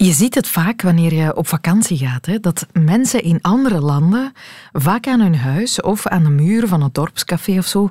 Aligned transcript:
Je 0.00 0.12
ziet 0.12 0.34
het 0.34 0.48
vaak 0.48 0.82
wanneer 0.82 1.14
je 1.14 1.36
op 1.36 1.46
vakantie 1.46 1.98
gaat, 1.98 2.26
hè, 2.26 2.40
dat 2.40 2.66
mensen 2.72 3.22
in 3.22 3.38
andere 3.42 3.80
landen 3.80 4.32
vaak 4.72 5.06
aan 5.06 5.20
hun 5.20 5.36
huis 5.36 5.80
of 5.80 6.06
aan 6.06 6.22
de 6.22 6.30
muur 6.30 6.68
van 6.68 6.82
het 6.82 6.94
dorpscafé 6.94 7.58
of 7.58 7.66
zo 7.66 7.88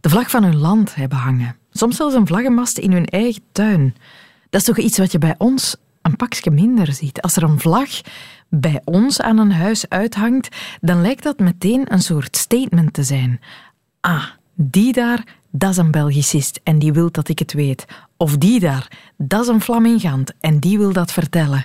de 0.00 0.08
vlag 0.08 0.30
van 0.30 0.42
hun 0.42 0.56
land 0.56 0.94
hebben 0.94 1.18
hangen. 1.18 1.56
Soms 1.72 1.96
zelfs 1.96 2.14
een 2.14 2.26
vlaggenmast 2.26 2.78
in 2.78 2.92
hun 2.92 3.06
eigen 3.06 3.42
tuin. 3.52 3.94
Dat 4.50 4.60
is 4.60 4.66
toch 4.66 4.78
iets 4.78 4.98
wat 4.98 5.12
je 5.12 5.18
bij 5.18 5.34
ons 5.38 5.76
een 6.02 6.16
pakje 6.16 6.50
minder 6.50 6.92
ziet. 6.92 7.22
Als 7.22 7.36
er 7.36 7.42
een 7.42 7.60
vlag 7.60 7.88
bij 8.48 8.80
ons 8.84 9.20
aan 9.20 9.38
een 9.38 9.52
huis 9.52 9.88
uithangt, 9.88 10.56
dan 10.80 11.02
lijkt 11.02 11.22
dat 11.22 11.38
meteen 11.38 11.92
een 11.92 12.02
soort 12.02 12.36
statement 12.36 12.92
te 12.92 13.02
zijn. 13.02 13.40
Ah, 14.00 14.24
die 14.62 14.92
daar, 14.92 15.24
dat 15.50 15.70
is 15.70 15.76
een 15.76 15.90
Belgicist 15.90 16.60
en 16.62 16.78
die 16.78 16.92
wil 16.92 17.10
dat 17.10 17.28
ik 17.28 17.38
het 17.38 17.52
weet. 17.52 17.84
Of 18.16 18.36
die 18.36 18.60
daar, 18.60 19.12
dat 19.16 19.42
is 19.42 19.48
een 19.48 19.60
Flamingant 19.60 20.32
en 20.40 20.58
die 20.58 20.78
wil 20.78 20.92
dat 20.92 21.12
vertellen. 21.12 21.64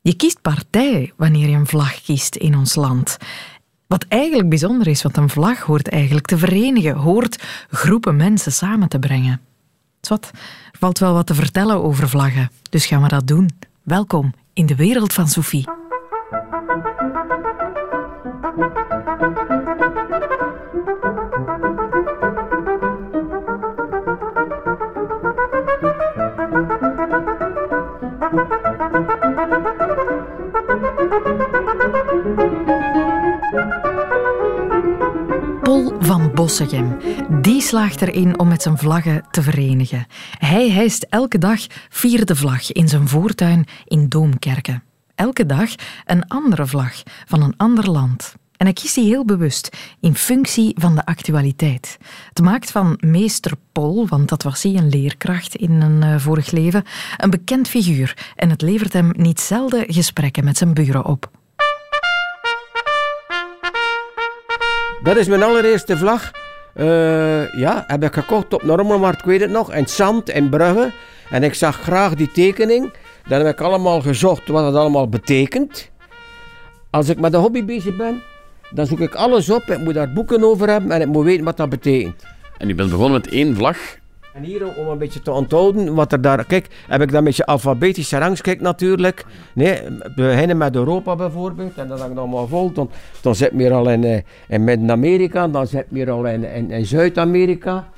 Je 0.00 0.16
kiest 0.16 0.40
partij 0.40 1.12
wanneer 1.16 1.48
je 1.48 1.56
een 1.56 1.66
vlag 1.66 2.02
kiest 2.02 2.36
in 2.36 2.56
ons 2.56 2.74
land. 2.74 3.16
Wat 3.86 4.04
eigenlijk 4.08 4.48
bijzonder 4.48 4.86
is, 4.86 5.02
want 5.02 5.16
een 5.16 5.28
vlag 5.28 5.60
hoort 5.60 5.88
eigenlijk 5.88 6.26
te 6.26 6.38
verenigen, 6.38 6.96
hoort 6.96 7.42
groepen 7.70 8.16
mensen 8.16 8.52
samen 8.52 8.88
te 8.88 8.98
brengen. 8.98 9.40
Zwat, 10.00 10.30
er 10.72 10.78
valt 10.78 10.98
wel 10.98 11.12
wat 11.12 11.26
te 11.26 11.34
vertellen 11.34 11.82
over 11.82 12.08
vlaggen, 12.08 12.50
dus 12.70 12.86
gaan 12.86 13.02
we 13.02 13.08
dat 13.08 13.26
doen. 13.26 13.50
Welkom 13.82 14.34
in 14.52 14.66
de 14.66 14.76
wereld 14.76 15.12
van 15.12 15.28
Sophie. 15.28 15.81
Paul 35.72 35.92
van 36.00 36.32
Bossegem. 36.34 36.96
Die 37.40 37.60
slaagt 37.60 38.02
erin 38.02 38.38
om 38.38 38.48
met 38.48 38.62
zijn 38.62 38.78
vlaggen 38.78 39.24
te 39.30 39.42
verenigen. 39.42 40.06
Hij 40.38 40.70
hijst 40.70 41.06
elke 41.08 41.38
dag 41.38 41.60
vierde 41.88 42.36
vlag 42.36 42.72
in 42.72 42.88
zijn 42.88 43.08
voortuin 43.08 43.66
in 43.84 44.08
Doomkerken. 44.08 44.82
Elke 45.14 45.46
dag 45.46 45.70
een 46.04 46.28
andere 46.28 46.66
vlag 46.66 47.02
van 47.26 47.42
een 47.42 47.54
ander 47.56 47.90
land. 47.90 48.34
En 48.56 48.66
hij 48.66 48.72
kiest 48.72 48.94
die 48.94 49.04
heel 49.04 49.24
bewust, 49.24 49.76
in 50.00 50.14
functie 50.14 50.76
van 50.78 50.94
de 50.94 51.04
actualiteit. 51.04 51.98
Het 52.28 52.40
maakt 52.40 52.70
van 52.70 52.98
meester 53.00 53.52
Paul, 53.72 54.06
want 54.08 54.28
dat 54.28 54.42
was 54.42 54.62
hij, 54.62 54.74
een 54.74 54.88
leerkracht 54.88 55.54
in 55.54 55.80
een 55.80 56.04
uh, 56.04 56.18
vorig 56.18 56.50
leven, 56.50 56.84
een 57.16 57.30
bekend 57.30 57.68
figuur. 57.68 58.32
En 58.36 58.50
het 58.50 58.62
levert 58.62 58.92
hem 58.92 59.10
niet 59.16 59.40
zelden 59.40 59.84
gesprekken 59.86 60.44
met 60.44 60.58
zijn 60.58 60.74
buren 60.74 61.04
op. 61.04 61.30
Dat 65.02 65.16
is 65.16 65.26
mijn 65.26 65.42
allereerste 65.42 65.96
vlag. 65.96 66.30
Uh, 66.76 67.54
ja, 67.54 67.84
heb 67.86 68.02
ik 68.02 68.12
gekocht 68.12 68.54
op 68.54 68.62
Normelmarkt, 68.62 69.18
ik 69.18 69.24
weet 69.24 69.40
het 69.40 69.50
nog, 69.50 69.72
in 69.72 69.88
Zand, 69.88 70.30
in 70.30 70.48
Brugge. 70.48 70.92
En 71.30 71.42
ik 71.42 71.54
zag 71.54 71.80
graag 71.80 72.14
die 72.14 72.30
tekening. 72.30 72.92
Dan 73.28 73.40
heb 73.40 73.54
ik 73.54 73.60
allemaal 73.60 74.00
gezocht 74.00 74.48
wat 74.48 74.64
het 74.64 74.74
allemaal 74.74 75.08
betekent. 75.08 75.90
Als 76.90 77.08
ik 77.08 77.20
met 77.20 77.32
de 77.32 77.38
hobby 77.38 77.64
bezig 77.64 77.96
ben, 77.96 78.22
dan 78.70 78.86
zoek 78.86 79.00
ik 79.00 79.14
alles 79.14 79.50
op. 79.50 79.62
Ik 79.62 79.78
moet 79.78 79.94
daar 79.94 80.12
boeken 80.12 80.44
over 80.44 80.68
hebben 80.68 80.90
en 80.90 81.00
ik 81.00 81.06
moet 81.06 81.24
weten 81.24 81.44
wat 81.44 81.56
dat 81.56 81.68
betekent. 81.68 82.24
En 82.58 82.70
u 82.70 82.74
bent 82.74 82.90
begonnen 82.90 83.20
met 83.20 83.32
één 83.32 83.56
vlag. 83.56 83.76
En 84.32 84.42
hier 84.42 84.76
om 84.76 84.88
een 84.88 84.98
beetje 84.98 85.22
te 85.22 85.30
onthouden 85.30 85.94
wat 85.94 86.12
er 86.12 86.20
daar. 86.20 86.44
Kijk, 86.44 86.66
heb 86.88 87.02
ik 87.02 87.08
dan 87.08 87.18
een 87.18 87.24
beetje 87.24 87.46
alfabetische 87.46 88.18
rangschik 88.18 88.60
natuurlijk. 88.60 89.24
Nee, 89.54 89.80
we 89.82 90.12
beginnen 90.14 90.56
met 90.56 90.74
Europa 90.74 91.16
bijvoorbeeld. 91.16 91.78
En 91.78 91.88
dan 91.88 92.10
ik 92.10 92.18
allemaal 92.18 92.48
vol. 92.48 92.72
Dan, 92.72 92.90
dan 93.20 93.34
zit 93.34 93.52
meer 93.52 93.72
al 93.72 93.90
in, 93.90 94.04
eh, 94.04 94.20
in 94.48 94.64
Midden-Amerika. 94.64 95.48
Dan 95.48 95.66
zit 95.66 95.90
meer 95.90 96.10
al 96.10 96.26
in, 96.26 96.44
in, 96.44 96.70
in 96.70 96.86
Zuid-Amerika. 96.86 97.88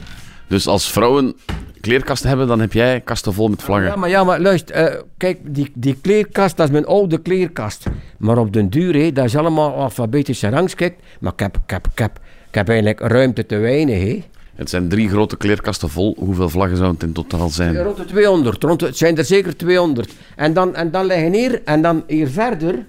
Dus 0.47 0.67
als 0.67 0.91
vrouwen 0.91 1.35
kleerkasten 1.81 2.29
hebben, 2.29 2.47
dan 2.47 2.61
heb 2.61 2.73
jij 2.73 3.01
kasten 3.01 3.33
vol 3.33 3.49
met 3.49 3.63
vlaggen. 3.63 3.89
Ja, 3.91 3.97
maar, 3.97 4.09
ja, 4.09 4.25
maar 4.25 4.41
luister, 4.41 4.95
uh, 4.95 5.01
kijk, 5.17 5.39
die, 5.43 5.73
die 5.75 5.97
kleerkast, 6.01 6.57
dat 6.57 6.67
is 6.67 6.73
mijn 6.73 6.87
oude 6.87 7.19
kleerkast. 7.19 7.87
Maar 8.19 8.39
op 8.39 8.53
den 8.53 8.71
duur, 8.71 8.95
hé, 8.95 9.13
dat 9.13 9.25
is 9.25 9.37
allemaal 9.37 9.75
alfabetische 9.75 10.49
rangschik. 10.49 10.95
Maar 11.21 11.33
ik 11.33 11.41
heb, 11.41 11.57
ik, 11.57 11.71
heb, 11.71 11.87
ik, 11.93 11.99
heb, 11.99 12.19
ik 12.49 12.55
heb 12.55 12.69
eigenlijk 12.69 13.01
ruimte 13.01 13.47
te 13.47 13.57
weinig, 13.57 13.99
hé. 13.99 14.23
Het 14.55 14.71
zijn 14.71 14.89
drie 14.89 15.09
grote 15.09 15.37
kleerkasten 15.37 15.89
vol. 15.89 16.17
Hoeveel 16.19 16.49
vlaggen 16.49 16.77
zouden 16.77 17.01
het 17.01 17.09
in 17.09 17.15
totaal 17.15 17.49
zijn? 17.49 17.83
Rond 17.83 17.97
de 17.97 18.05
200. 18.05 18.63
Rond 18.63 18.81
het 18.81 18.97
zijn 18.97 19.19
er 19.19 19.25
zeker 19.25 19.57
200. 19.57 20.15
En 20.37 20.53
dan, 20.53 20.75
en 20.75 20.91
dan 20.91 21.07
liggen 21.07 21.33
hier, 21.33 21.63
en 21.65 21.83
dan 21.83 22.05
hier 22.07 22.29
verder, 22.29 22.85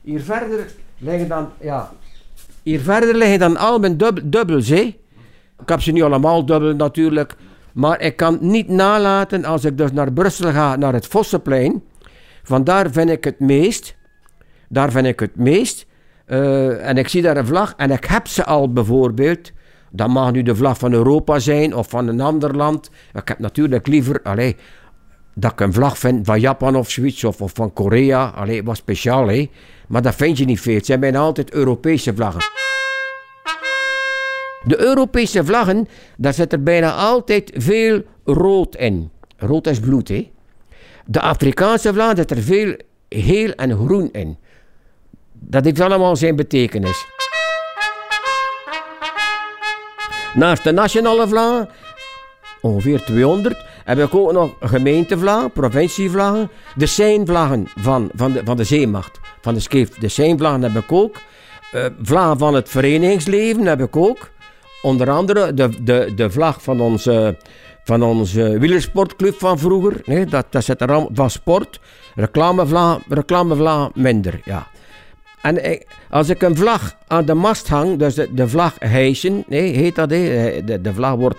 hier 0.00 0.20
verder 0.20 0.66
liggen 0.98 1.28
dan, 1.28 1.48
ja, 1.60 1.92
hier 2.62 2.80
verder 2.80 3.14
liggen 3.14 3.38
dan 3.38 3.56
al 3.56 3.78
mijn 3.78 3.96
dub, 3.96 4.20
dubbels. 4.24 4.70
Ik 4.70 4.96
heb 5.66 5.80
ze 5.80 5.92
niet 5.92 6.02
allemaal 6.02 6.46
dubbel 6.46 6.74
natuurlijk. 6.74 7.36
Maar 7.72 8.00
ik 8.00 8.16
kan 8.16 8.38
niet 8.40 8.68
nalaten 8.68 9.44
als 9.44 9.64
ik 9.64 9.78
dus 9.78 9.92
naar 9.92 10.12
Brussel 10.12 10.52
ga, 10.52 10.76
naar 10.76 10.92
het 10.92 11.06
Vossenplein. 11.06 11.82
Vandaar 12.42 12.90
vind 12.90 13.10
ik 13.10 13.24
het 13.24 13.40
meest. 13.40 13.96
Daar 14.68 14.90
vind 14.90 15.06
ik 15.06 15.20
het 15.20 15.36
meest. 15.36 15.86
Uh, 16.26 16.88
en 16.88 16.96
ik 16.96 17.08
zie 17.08 17.22
daar 17.22 17.36
een 17.36 17.46
vlag 17.46 17.74
en 17.76 17.90
ik 17.90 18.04
heb 18.04 18.26
ze 18.26 18.44
al 18.44 18.72
bijvoorbeeld. 18.72 19.52
Dat 19.90 20.08
mag 20.08 20.32
nu 20.32 20.42
de 20.42 20.56
vlag 20.56 20.78
van 20.78 20.92
Europa 20.92 21.38
zijn 21.38 21.74
of 21.74 21.88
van 21.88 22.08
een 22.08 22.20
ander 22.20 22.56
land. 22.56 22.90
Ik 23.14 23.28
heb 23.28 23.38
natuurlijk 23.38 23.86
liever 23.86 24.20
allee, 24.22 24.56
dat 25.34 25.52
ik 25.52 25.60
een 25.60 25.72
vlag 25.72 25.98
vind 25.98 26.26
van 26.26 26.40
Japan 26.40 26.76
of 26.76 26.90
zoiets 26.90 27.24
of, 27.24 27.36
van 27.54 27.72
Korea. 27.72 28.26
Allee, 28.26 28.62
wat 28.64 28.76
speciaal 28.76 29.28
hè. 29.28 29.50
Maar 29.88 30.02
dat 30.02 30.14
vind 30.14 30.38
je 30.38 30.44
niet 30.44 30.60
veel. 30.60 30.74
Het 30.74 30.86
zijn 30.86 31.00
bijna 31.00 31.18
altijd 31.18 31.52
Europese 31.52 32.14
vlaggen. 32.14 32.42
De 34.64 34.80
Europese 34.80 35.44
vlaggen, 35.44 35.88
daar 36.16 36.34
zit 36.34 36.52
er 36.52 36.62
bijna 36.62 36.92
altijd 36.92 37.50
veel 37.54 38.02
rood 38.24 38.76
in. 38.76 39.10
Rood 39.36 39.66
is 39.66 39.80
bloed, 39.80 40.08
hè. 40.08 40.30
De 41.06 41.20
Afrikaanse 41.20 41.92
vlag 41.92 42.16
zit 42.16 42.30
er 42.30 42.42
veel 42.42 42.76
geel 43.08 43.50
en 43.52 43.76
groen 43.76 44.08
in. 44.12 44.36
Dat 45.32 45.64
heeft 45.64 45.80
allemaal 45.80 46.16
zijn 46.16 46.36
betekenis. 46.36 47.06
Naast 50.34 50.64
de 50.64 50.72
nationale 50.72 51.28
vlag, 51.28 51.66
ongeveer 52.60 53.04
200, 53.04 53.64
heb 53.84 53.98
ik 53.98 54.14
ook 54.14 54.32
nog 54.32 54.50
gemeentevlagen, 54.60 55.50
provincievlagen, 55.50 56.50
de 56.74 56.86
seinvlaggen 56.86 57.68
van, 57.76 58.10
van, 58.14 58.32
de, 58.32 58.40
van 58.44 58.56
de 58.56 58.64
zeemacht, 58.64 59.20
van 59.40 59.54
de 59.54 59.60
scheef. 59.60 59.88
De 59.88 60.08
seinvlaggen 60.08 60.62
heb 60.62 60.82
ik 60.82 60.92
ook. 60.92 61.16
Uh, 62.06 62.32
van 62.36 62.54
het 62.54 62.68
verenigingsleven 62.68 63.66
heb 63.66 63.80
ik 63.80 63.96
ook. 63.96 64.30
Onder 64.82 65.10
andere 65.10 65.54
de, 65.54 65.84
de, 65.84 66.12
de 66.14 66.30
vlag 66.30 66.62
van 66.62 66.80
onze, 66.80 67.36
van 67.84 68.02
onze 68.02 68.58
wielersportclub 68.58 69.38
van 69.38 69.58
vroeger. 69.58 70.00
Nee, 70.04 70.26
dat, 70.26 70.46
dat 70.50 70.64
zit 70.64 70.80
er 70.80 71.06
van 71.12 71.30
sport. 71.30 71.80
Reclamevlag, 72.14 73.00
reclamevlag 73.08 73.94
minder, 73.94 74.40
ja. 74.44 74.66
En 75.42 75.80
als 76.10 76.28
ik 76.28 76.42
een 76.42 76.56
vlag 76.56 76.96
aan 77.06 77.24
de 77.24 77.34
mast 77.34 77.68
hang, 77.68 77.98
dus 77.98 78.14
de, 78.14 78.34
de 78.34 78.48
vlag 78.48 78.74
hijsen, 78.78 79.44
nee, 79.46 79.72
heet 79.72 79.94
dat, 79.94 80.10
hè? 80.10 80.64
De, 80.64 80.80
de 80.80 80.94
vlag 80.94 81.14
wordt 81.14 81.38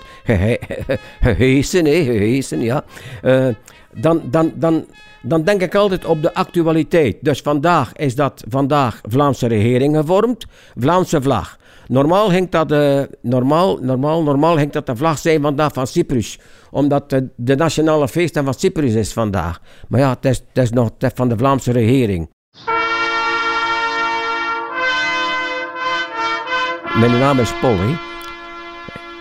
gehesen, 1.20 1.86
gehesen 2.06 2.62
ja. 2.62 2.84
Uh, 3.24 3.48
dan, 3.94 4.22
dan, 4.26 4.52
dan, 4.56 4.86
dan 5.22 5.44
denk 5.44 5.62
ik 5.62 5.76
altijd 5.76 6.06
op 6.06 6.22
de 6.22 6.34
actualiteit. 6.34 7.18
Dus 7.22 7.42
vandaag 7.42 7.94
is 7.94 8.16
dat 8.16 8.44
vandaag 8.50 9.02
Vlaamse 9.02 9.48
regering 9.48 9.96
gevormd, 9.96 10.46
Vlaamse 10.76 11.22
vlag. 11.22 11.58
Normaal 11.88 12.32
hangt 12.32 12.52
dat, 12.52 12.72
uh, 12.72 13.02
normaal, 13.22 13.78
normaal, 13.78 14.24
normaal 14.24 14.58
hangt 14.58 14.74
dat 14.74 14.86
de 14.86 14.96
vlag 14.96 15.18
zijn 15.18 15.42
vandaag 15.42 15.74
van 15.74 15.88
Cyprus. 15.88 16.40
Omdat 16.72 17.10
de, 17.10 17.30
de 17.36 17.56
nationale 17.56 18.08
feest 18.08 18.40
van 18.44 18.54
Cyprus 18.54 18.94
is 18.94 19.14
vandaag. 19.14 19.62
Maar 19.88 20.00
ja, 20.00 20.10
het 20.10 20.26
is, 20.26 20.44
het 20.54 20.64
is 20.64 20.72
nog 20.72 20.90
van 20.98 21.30
de 21.30 21.38
Vlaamse 21.38 21.72
regering. 21.72 22.30
Mijn 26.98 27.20
naam 27.20 27.40
is 27.40 27.54
Paul. 27.60 27.78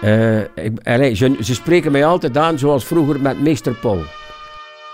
Uh, 0.05 1.15
ze, 1.15 1.55
spreken 1.55 1.93
mij 1.93 2.05
altijd 2.05 2.37
aan 2.37 2.59
zoals 2.59 2.85
vroeger 2.85 3.21
met 3.21 3.41
meester 3.41 3.73
Paul. 3.73 4.03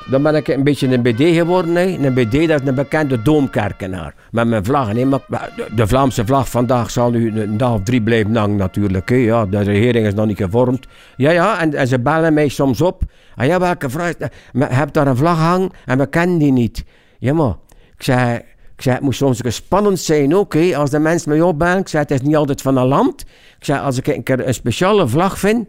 Dan 0.06 0.22
ben 0.22 0.34
ik 0.34 0.48
een 0.48 0.64
beetje 0.64 0.88
een 0.88 1.02
BD 1.02 1.36
geworden. 1.36 1.74
Hè. 1.74 1.82
Een 1.82 2.14
BD 2.14 2.48
dat 2.48 2.60
is 2.60 2.68
een 2.68 2.74
bekende 2.74 3.22
doomkerkenaar. 3.22 4.14
Met 4.30 4.46
mijn. 4.46 5.08
Maar 5.08 5.50
de 5.74 5.86
Vlaamse 5.86 6.26
vlag 6.26 6.48
vandaag 6.48 6.90
zal 6.90 7.10
nu 7.10 7.40
een 7.40 7.56
dag 7.56 7.72
of 7.72 7.82
drie 7.82 8.02
blijven 8.02 8.36
hangen 8.36 8.56
natuurlijk. 8.56 9.10
Ja, 9.10 9.46
de 9.46 9.60
regering 9.60 10.06
is 10.06 10.14
nog 10.14 10.26
niet 10.26 10.36
gevormd. 10.36 10.86
Ja, 11.16 11.30
ja, 11.30 11.60
en, 11.60 11.88
ze 11.88 12.00
bellen 12.00 12.34
mij 12.34 12.48
soms 12.48 12.80
op. 12.80 13.02
Ah, 13.36 13.46
ja, 13.46 13.60
welke 13.60 13.90
vlag? 13.90 14.12
Je 14.52 14.64
hebt 14.64 14.94
daar 14.94 15.06
een 15.06 15.16
vlag 15.16 15.38
hangen 15.38 15.70
en 15.84 15.98
we 15.98 16.06
kennen 16.06 16.38
die 16.38 16.52
niet. 16.52 16.84
Ja, 17.18 17.32
maar 17.32 17.54
ik 17.96 18.02
zei... 18.02 18.40
Ik 18.76 18.82
zei, 18.82 18.94
het 18.94 19.04
moet 19.04 19.14
soms 19.14 19.40
spannend 19.46 20.00
zijn 20.00 20.46
hè, 20.48 20.76
als 20.76 20.90
de 20.90 20.98
mensen 20.98 21.30
mij 21.30 21.40
opbellen. 21.40 21.78
Ik 21.78 21.88
zei, 21.88 22.02
het 22.02 22.10
is 22.10 22.20
niet 22.20 22.36
altijd 22.36 22.62
van 22.62 22.76
een 22.76 22.86
land. 22.86 23.20
Ik 23.58 23.64
zei, 23.64 23.80
als 23.80 23.98
ik 23.98 24.06
een 24.06 24.22
keer 24.22 24.46
een 24.46 24.54
speciale 24.54 25.08
vlag 25.08 25.38
vind, 25.38 25.68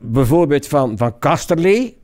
bijvoorbeeld 0.00 0.66
van, 0.66 0.98
van 0.98 1.18
Kasterlee, 1.18 1.98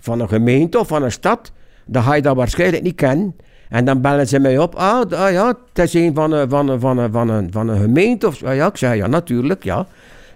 van 0.00 0.20
een 0.20 0.28
gemeente 0.28 0.78
of 0.78 0.88
van 0.88 1.02
een 1.02 1.12
stad, 1.12 1.52
dan 1.86 2.02
ga 2.02 2.14
je 2.14 2.22
dat 2.22 2.36
waarschijnlijk 2.36 2.82
niet 2.82 2.94
kennen. 2.94 3.36
En 3.68 3.84
dan 3.84 4.00
bellen 4.00 4.28
ze 4.28 4.38
mij 4.38 4.58
op. 4.58 4.74
Ah, 4.74 5.10
ah 5.10 5.32
ja, 5.32 5.46
het 5.72 5.78
is 5.78 5.94
een 5.94 6.14
van 6.14 6.32
een, 6.32 6.48
van 6.48 6.68
een, 6.68 6.80
van 6.80 6.98
een, 6.98 7.12
van 7.12 7.28
een, 7.28 7.52
van 7.52 7.68
een 7.68 7.80
gemeente. 7.80 8.26
Of, 8.26 8.42
ah, 8.42 8.54
ja, 8.54 8.66
ik 8.66 8.76
zeg, 8.76 8.96
ja, 8.96 9.06
natuurlijk, 9.06 9.64
ja. 9.64 9.86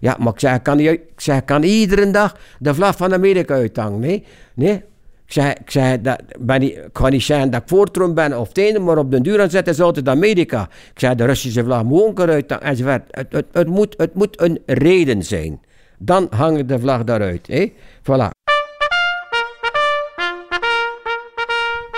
Ja, 0.00 0.16
maar 0.18 0.32
ik 0.32 0.40
zeg, 0.40 0.54
ik 0.54 0.62
kan, 0.62 0.78
ik 0.78 1.00
kan 1.44 1.62
iedere 1.62 2.10
dag 2.10 2.36
de 2.58 2.74
vlag 2.74 2.96
van 2.96 3.12
Amerika 3.12 3.54
uithangen. 3.54 4.00
Nee, 4.00 4.24
nee. 4.54 4.82
Ik 5.28 5.34
zeg, 5.34 5.52
ik, 5.52 5.70
zeg 5.70 6.00
dat, 6.00 6.22
ben 6.38 6.60
niet, 6.60 6.76
ik 6.76 6.88
ga 6.92 7.08
niet 7.08 7.22
zeggen 7.22 7.50
dat 7.50 7.62
ik 7.62 7.68
voortrom 7.68 8.14
ben 8.14 8.38
of 8.38 8.48
het 8.48 8.58
ene, 8.58 8.78
maar 8.78 8.98
op 8.98 9.10
de 9.10 9.20
duur 9.20 9.40
aan 9.40 9.50
zetten 9.50 9.72
is 9.72 9.80
altijd 9.80 10.08
Amerika. 10.08 10.62
Ik 10.62 11.00
zeg, 11.00 11.14
de 11.14 11.24
Russische 11.24 11.64
vlag 11.64 11.82
moet 11.82 12.02
ook 12.02 12.18
eruit 12.18 12.50
hangen. 12.50 12.64
Enzovoort. 12.64 13.02
Het, 13.10 13.26
het, 13.30 13.46
het, 13.52 13.68
moet, 13.68 13.94
het 13.96 14.14
moet 14.14 14.40
een 14.40 14.58
reden 14.66 15.22
zijn. 15.22 15.60
Dan 15.98 16.26
hangt 16.30 16.68
de 16.68 16.78
vlag 16.78 17.04
daaruit. 17.04 17.46
Hè? 17.46 17.72
Voilà. 18.02 18.30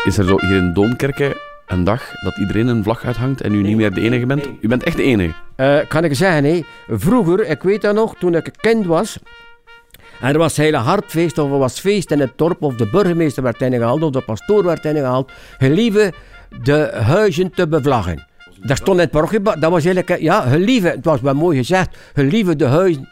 Is 0.04 0.18
er 0.18 0.24
zo 0.24 0.36
hier 0.40 0.56
in 0.56 0.72
Doomkerken 0.72 1.34
een 1.66 1.84
dag 1.84 2.12
dat 2.22 2.38
iedereen 2.38 2.66
een 2.66 2.82
vlag 2.82 3.04
uithangt 3.04 3.40
en 3.40 3.54
u 3.54 3.62
niet 3.62 3.76
meer 3.76 3.94
de 3.94 4.00
enige 4.00 4.26
bent? 4.26 4.48
U 4.60 4.68
bent 4.68 4.82
echt 4.82 4.96
de 4.96 5.02
enige. 5.02 5.34
Eh, 5.56 5.78
kan 5.88 6.04
ik 6.04 6.14
zeggen, 6.14 6.44
hè? 6.44 6.60
vroeger, 6.88 7.46
ik 7.46 7.62
weet 7.62 7.82
dat 7.82 7.94
nog, 7.94 8.14
toen 8.18 8.34
ik 8.34 8.50
kind 8.56 8.86
was, 8.86 9.18
en 10.20 10.32
er 10.32 10.38
was 10.38 10.56
hele 10.56 10.76
hartfeest 10.76 11.38
of 11.38 11.50
er 11.50 11.58
was 11.58 11.80
feest 11.80 12.10
in 12.10 12.20
het 12.20 12.32
dorp, 12.36 12.62
of 12.62 12.74
de 12.74 12.90
burgemeester 12.90 13.42
werd 13.42 13.60
ingehaald, 13.60 14.02
of 14.02 14.10
de 14.10 14.20
pastoor 14.20 14.64
werd 14.64 14.84
ingehaald, 14.84 15.32
gelieve 15.58 16.12
de 16.62 16.90
huizen 16.92 17.50
te 17.50 17.68
bevlaggen. 17.68 18.26
Daar 18.62 18.76
stond 18.76 19.00
in 19.00 19.08
het 19.12 19.60
dat 19.60 19.70
was 19.70 19.84
eigenlijk, 19.84 20.20
ja, 20.20 20.40
gelieve, 20.40 20.88
het 20.88 21.04
was 21.04 21.20
wel 21.20 21.34
mooi 21.34 21.56
gezegd, 21.56 21.98
gelieve 22.14 22.56
de 22.56 22.66
huizen 22.66 23.08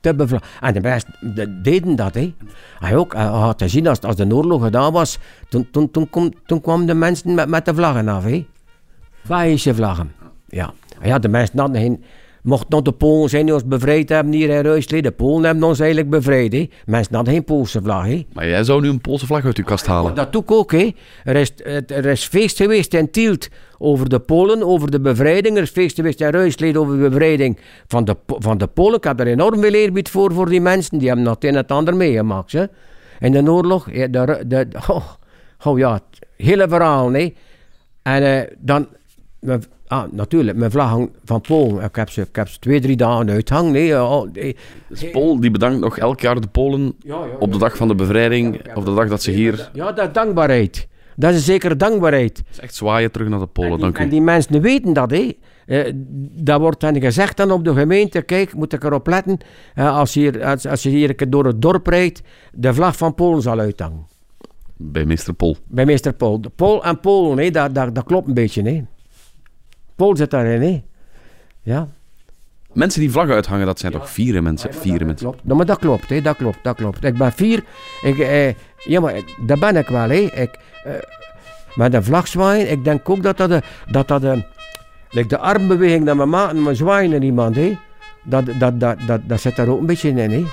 te 0.00 0.14
bevlaggen. 0.14 0.48
En 0.60 0.74
de 0.74 0.80
mensen 0.80 1.10
de- 1.34 1.60
deden 1.60 1.96
dat, 1.96 2.14
hè. 2.14 2.34
Hij 2.78 2.96
ook, 2.96 3.12
had 3.12 3.58
te 3.58 3.68
zien, 3.68 3.86
als, 3.86 4.00
als 4.00 4.16
de 4.16 4.34
oorlog 4.34 4.62
gedaan 4.62 4.92
was, 4.92 5.18
toen, 5.48 5.68
toen, 5.70 5.90
toen, 6.46 6.60
kwamen 6.60 6.86
de 6.86 6.94
mensen 6.94 7.34
met, 7.34 7.48
met 7.48 7.64
de 7.64 7.74
vlaggen 7.74 8.08
af, 8.08 8.24
hè. 8.24 8.46
Belgische 9.26 9.74
vlaggen. 9.74 10.12
Ja. 10.48 10.72
ja, 11.02 11.18
de 11.18 11.28
mensen 11.28 11.58
hadden 11.58 11.80
geen... 11.80 12.04
Mocht 12.42 12.68
nog 12.68 12.82
de 12.82 12.92
Polen 12.92 13.28
zijn 13.28 13.44
die 13.44 13.54
ons 13.54 13.64
bevrijd 13.64 14.08
hebben 14.08 14.32
hier 14.32 14.48
in 14.48 14.60
Ruisleden. 14.60 15.10
De 15.10 15.16
Polen 15.16 15.44
hebben 15.44 15.64
ons 15.64 15.78
eigenlijk 15.78 16.10
bevrijd. 16.10 16.52
Hè. 16.52 16.68
Mensen 16.86 17.14
hadden 17.14 17.34
geen 17.34 17.44
Poolse 17.44 17.82
vlag. 17.82 18.06
Hè. 18.06 18.26
Maar 18.32 18.48
jij 18.48 18.64
zou 18.64 18.80
nu 18.80 18.88
een 18.88 19.00
Poolse 19.00 19.26
vlag 19.26 19.44
uit 19.44 19.56
uw 19.56 19.64
kast 19.64 19.86
halen. 19.86 20.14
Dat 20.14 20.32
doe 20.32 20.42
ik 20.42 20.50
ook. 20.50 20.72
Hè. 20.72 20.90
Er, 21.24 21.36
is, 21.36 21.52
er 21.86 22.06
is 22.06 22.24
feest 22.24 22.56
geweest 22.56 22.94
in 22.94 23.10
Tielt 23.10 23.48
over 23.78 24.08
de 24.08 24.18
Polen, 24.20 24.62
over 24.62 24.90
de 24.90 25.00
bevrijding. 25.00 25.56
Er 25.56 25.62
is 25.62 25.70
feest 25.70 25.94
geweest 25.94 26.20
in 26.20 26.30
Ruisleden 26.30 26.80
over 26.80 26.96
de 26.96 27.08
bevrijding 27.08 27.58
van 27.86 28.04
de, 28.04 28.16
van 28.26 28.58
de 28.58 28.66
Polen. 28.66 28.96
Ik 28.96 29.04
heb 29.04 29.16
daar 29.16 29.26
enorm 29.26 29.60
veel 29.60 29.72
eerbied 29.72 30.08
voor, 30.08 30.32
voor 30.32 30.48
die 30.48 30.60
mensen. 30.60 30.98
Die 30.98 31.06
hebben 31.06 31.24
nog 31.24 31.34
het 31.34 31.44
een 31.44 31.50
en 31.50 31.56
het 31.56 31.70
ander 31.70 31.96
meegemaakt. 31.96 32.52
Hè. 32.52 32.64
In 33.20 33.32
de 33.32 33.50
oorlog. 33.50 33.84
De, 33.90 34.44
de, 34.46 34.68
oh, 34.88 35.06
oh 35.64 35.78
ja, 35.78 35.92
het 35.92 36.26
hele 36.36 36.68
verhaal. 36.68 37.12
hè. 37.12 37.34
En 38.02 38.22
eh, 38.22 38.54
dan... 38.58 38.86
mijn- 39.40 39.64
Ah, 39.86 40.12
natuurlijk, 40.12 40.56
mijn 40.58 40.70
vlag 40.70 40.88
hangt 40.88 41.10
van 41.24 41.40
Polen. 41.40 41.84
Ik 41.84 41.96
heb 41.96 42.10
ze, 42.10 42.20
ik 42.20 42.36
heb 42.36 42.48
ze 42.48 42.58
twee, 42.58 42.80
drie 42.80 42.96
dagen 42.96 43.30
uithangen. 43.30 43.72
Nee, 43.72 44.02
oh, 44.02 44.32
nee. 44.32 44.56
Dus 44.88 45.10
Pool 45.10 45.40
die 45.40 45.50
bedankt 45.50 45.80
nog 45.80 45.98
elk 45.98 46.20
jaar 46.20 46.40
de 46.40 46.46
Polen 46.46 46.96
op 47.38 47.52
de 47.52 47.58
dag 47.58 47.76
van 47.76 47.88
de 47.88 47.94
bevrijding, 47.94 48.74
of 48.74 48.84
de 48.84 48.94
dag 48.94 49.08
dat 49.08 49.22
ze 49.22 49.30
hier... 49.30 49.52
Het 49.52 49.70
Ja, 49.72 49.92
dat 49.92 50.14
dankbaarheid. 50.14 50.88
Dat 51.16 51.30
is 51.30 51.36
een 51.36 51.42
zekere 51.42 51.76
dankbaarheid. 51.76 52.42
is 52.50 52.60
echt 52.60 52.74
zwaaien 52.74 53.10
terug 53.10 53.28
naar 53.28 53.38
de 53.38 53.46
Polen, 53.46 53.70
En 53.70 53.76
die, 53.76 53.84
dank 53.84 53.98
en 53.98 54.06
u. 54.06 54.10
die 54.10 54.20
mensen 54.20 54.60
weten 54.60 54.92
dat, 54.92 55.10
hè. 55.10 55.32
Eh, 55.66 55.92
dat 56.42 56.60
wordt 56.60 56.80
dan 56.80 57.00
gezegd 57.00 57.36
dan 57.36 57.50
op 57.50 57.64
de 57.64 57.74
gemeente, 57.74 58.22
kijk, 58.22 58.54
moet 58.54 58.72
ik 58.72 58.84
erop 58.84 59.06
letten, 59.06 59.38
eh, 59.74 59.96
als, 59.96 60.14
je 60.14 60.20
hier, 60.20 60.44
als, 60.44 60.66
als 60.66 60.82
je 60.82 60.88
hier 60.88 61.08
een 61.08 61.16
keer 61.16 61.30
door 61.30 61.46
het 61.46 61.62
dorp 61.62 61.86
rijdt, 61.86 62.22
de 62.52 62.74
vlag 62.74 62.96
van 62.96 63.14
Polen 63.14 63.42
zal 63.42 63.58
uithangen. 63.58 64.06
Bij 64.76 65.04
meester 65.04 65.34
Pol. 65.34 65.56
Bij 65.66 65.84
meester 65.86 66.12
Pool. 66.12 66.40
De 66.40 66.48
Pool 66.48 66.84
en 66.84 67.00
Polen, 67.00 67.38
hè, 67.44 67.50
dat, 67.50 67.74
dat, 67.74 67.94
dat 67.94 68.04
klopt 68.04 68.28
een 68.28 68.34
beetje, 68.34 68.62
hè. 68.62 68.82
Pool 70.00 70.16
zit 70.16 70.30
daarin, 70.30 70.62
hè. 70.62 70.82
Ja, 71.62 71.88
Mensen 72.72 73.00
die 73.00 73.10
vlaggen 73.10 73.34
uithangen, 73.34 73.66
dat 73.66 73.78
zijn 73.78 73.92
toch 73.92 74.10
vieren 74.10 74.42
mensen? 74.42 74.74
Vieren 74.74 75.06
mensen. 75.06 75.26
klopt. 75.26 75.44
Nou, 75.44 75.56
maar 75.56 75.66
dat 75.66 75.78
klopt, 75.78 76.08
hè, 76.08 76.20
dat 76.20 76.36
klopt, 76.36 76.58
dat 76.62 76.76
klopt. 76.76 77.04
Ik 77.04 77.18
ben 77.18 77.32
vier, 77.32 77.64
ik, 78.02 78.18
eh, 78.18 78.54
ja, 78.76 79.00
maar 79.00 79.14
dat 79.46 79.60
ben 79.60 79.76
ik 79.76 79.88
wel, 79.88 80.08
hè. 80.08 80.16
Ik, 80.16 80.58
eh, 80.84 80.92
met 81.74 81.94
een 81.94 82.04
vlag 82.04 82.28
zwaaien, 82.28 82.70
ik 82.70 82.84
denk 82.84 83.08
ook 83.08 83.22
dat 83.22 83.36
dat, 83.36 83.48
de, 83.48 83.62
dat, 83.90 84.08
dat 84.08 84.20
de, 84.20 84.42
like 85.10 85.28
de 85.28 85.38
armbeweging 85.38 86.06
dat 86.06 86.16
we 86.16 86.24
maken, 86.24 86.62
maar 86.62 86.76
zwaaien 86.76 87.10
naar 87.10 87.22
iemand, 87.22 87.56
hè. 87.56 87.78
Dat, 88.24 88.44
dat, 88.58 88.80
dat, 88.80 88.96
dat, 89.06 89.20
dat 89.24 89.40
zit 89.40 89.56
daar 89.56 89.68
ook 89.68 89.80
een 89.80 89.86
beetje 89.86 90.08
in, 90.08 90.30
hè. 90.30 90.44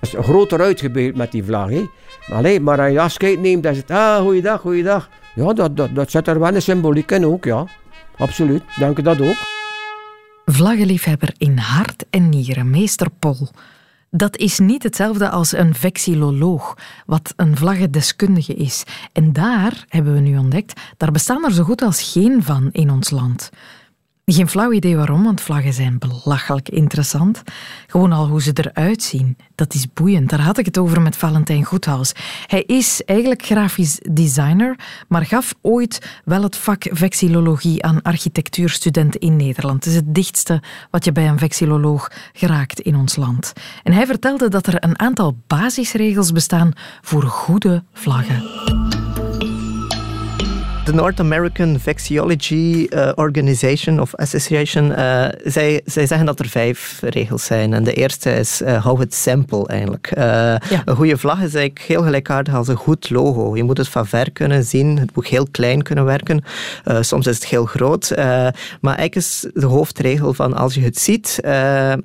Dat 0.00 0.14
is 0.14 0.14
groter 0.26 0.60
uitgebeeld 0.60 1.16
met 1.16 1.32
die 1.32 1.44
vlag, 1.44 1.68
hè. 1.68 1.84
Maar, 2.28 2.38
allee, 2.38 2.60
maar 2.60 2.80
als 2.80 2.92
je 2.92 3.00
afscheid 3.00 3.40
neemt, 3.40 3.62
dan 3.62 3.72
is 3.72 3.78
het, 3.78 3.90
ah, 3.90 4.20
goeiedag, 4.20 4.60
goeiedag. 4.60 5.08
Ja, 5.34 5.52
dat, 5.52 5.76
dat, 5.76 5.94
dat 5.94 6.10
zit 6.10 6.28
er 6.28 6.40
wel 6.40 6.54
een 6.54 6.62
symboliek 6.62 7.10
in 7.10 7.26
ook, 7.26 7.44
ja. 7.44 7.66
Absoluut, 8.18 8.62
dank 8.78 8.96
je 8.96 9.02
dat 9.02 9.20
ook. 9.20 9.36
Vlaggenliefhebber 10.44 11.34
in 11.38 11.58
hart 11.58 12.04
en 12.10 12.28
nieren, 12.28 12.70
meester 12.70 13.10
Pol. 13.10 13.48
Dat 14.10 14.36
is 14.36 14.58
niet 14.58 14.82
hetzelfde 14.82 15.28
als 15.30 15.52
een 15.52 15.74
vexilloloog, 15.74 16.76
wat 17.06 17.32
een 17.36 17.56
vlaggendeskundige 17.56 18.54
is. 18.54 18.84
En 19.12 19.32
daar, 19.32 19.84
hebben 19.88 20.14
we 20.14 20.20
nu 20.20 20.38
ontdekt, 20.38 20.80
daar 20.96 21.10
bestaan 21.10 21.44
er 21.44 21.52
zo 21.52 21.62
goed 21.62 21.82
als 21.82 22.12
geen 22.12 22.42
van 22.42 22.68
in 22.72 22.90
ons 22.90 23.10
land. 23.10 23.50
Geen 24.32 24.48
flauw 24.48 24.72
idee 24.72 24.96
waarom, 24.96 25.24
want 25.24 25.40
vlaggen 25.40 25.72
zijn 25.72 25.98
belachelijk 25.98 26.68
interessant. 26.68 27.42
Gewoon 27.86 28.12
al 28.12 28.28
hoe 28.28 28.42
ze 28.42 28.50
eruit 28.52 29.02
zien, 29.02 29.36
dat 29.54 29.74
is 29.74 29.92
boeiend. 29.92 30.30
Daar 30.30 30.40
had 30.40 30.58
ik 30.58 30.64
het 30.64 30.78
over 30.78 31.00
met 31.00 31.16
Valentijn 31.16 31.64
Goedhaus. 31.64 32.12
Hij 32.46 32.62
is 32.62 33.02
eigenlijk 33.04 33.42
grafisch 33.42 34.00
designer, 34.10 34.78
maar 35.08 35.26
gaf 35.26 35.54
ooit 35.60 36.20
wel 36.24 36.42
het 36.42 36.56
vak 36.56 36.86
vexillologie 36.90 37.82
aan 37.82 38.02
architectuurstudenten 38.02 39.20
in 39.20 39.36
Nederland. 39.36 39.84
Het 39.84 39.92
is 39.92 39.98
het 39.98 40.14
dichtste 40.14 40.62
wat 40.90 41.04
je 41.04 41.12
bij 41.12 41.28
een 41.28 41.38
vexilloloog 41.38 42.10
geraakt 42.32 42.80
in 42.80 42.96
ons 42.96 43.16
land. 43.16 43.52
En 43.82 43.92
hij 43.92 44.06
vertelde 44.06 44.48
dat 44.48 44.66
er 44.66 44.84
een 44.84 44.98
aantal 44.98 45.36
basisregels 45.46 46.32
bestaan 46.32 46.72
voor 47.00 47.22
goede 47.22 47.84
vlaggen. 47.92 48.44
De 50.86 50.92
North 50.92 51.20
American 51.20 51.78
Vexillology 51.80 52.86
eh, 52.90 53.12
Organization 53.14 54.00
of 54.00 54.14
Association, 54.14 54.92
eh, 54.92 55.24
zij, 55.44 55.80
zij 55.84 56.06
zeggen 56.06 56.26
dat 56.26 56.38
er 56.38 56.48
vijf 56.48 57.00
regels 57.00 57.44
zijn. 57.44 57.72
En 57.72 57.84
de 57.84 57.92
eerste 57.92 58.30
is, 58.30 58.62
eh, 58.62 58.84
hou 58.84 59.00
het 59.00 59.14
simpel 59.14 59.68
eigenlijk. 59.68 60.12
Een 60.84 60.96
goede 60.96 61.18
vlag 61.18 61.36
is 61.36 61.54
eigenlijk 61.54 61.78
heel 61.78 62.02
gelijkaardig 62.02 62.54
als 62.54 62.68
een 62.68 62.76
goed 62.76 63.10
logo. 63.10 63.56
Je 63.56 63.62
moet 63.62 63.78
het 63.78 63.88
van 63.88 64.06
ver 64.06 64.32
kunnen 64.32 64.64
zien, 64.64 64.98
het 64.98 65.14
moet 65.14 65.26
heel 65.26 65.46
klein 65.50 65.82
kunnen 65.82 66.04
werken. 66.04 66.44
Soms 67.00 67.26
is 67.26 67.34
het 67.34 67.46
heel 67.46 67.64
groot. 67.64 68.12
maar 68.16 68.96
eigenlijk 68.96 69.14
is 69.14 69.46
de 69.54 69.66
hoofdregel 69.66 70.34
van 70.34 70.54
als 70.54 70.74
je 70.74 70.80
het 70.80 70.98
ziet 70.98 71.40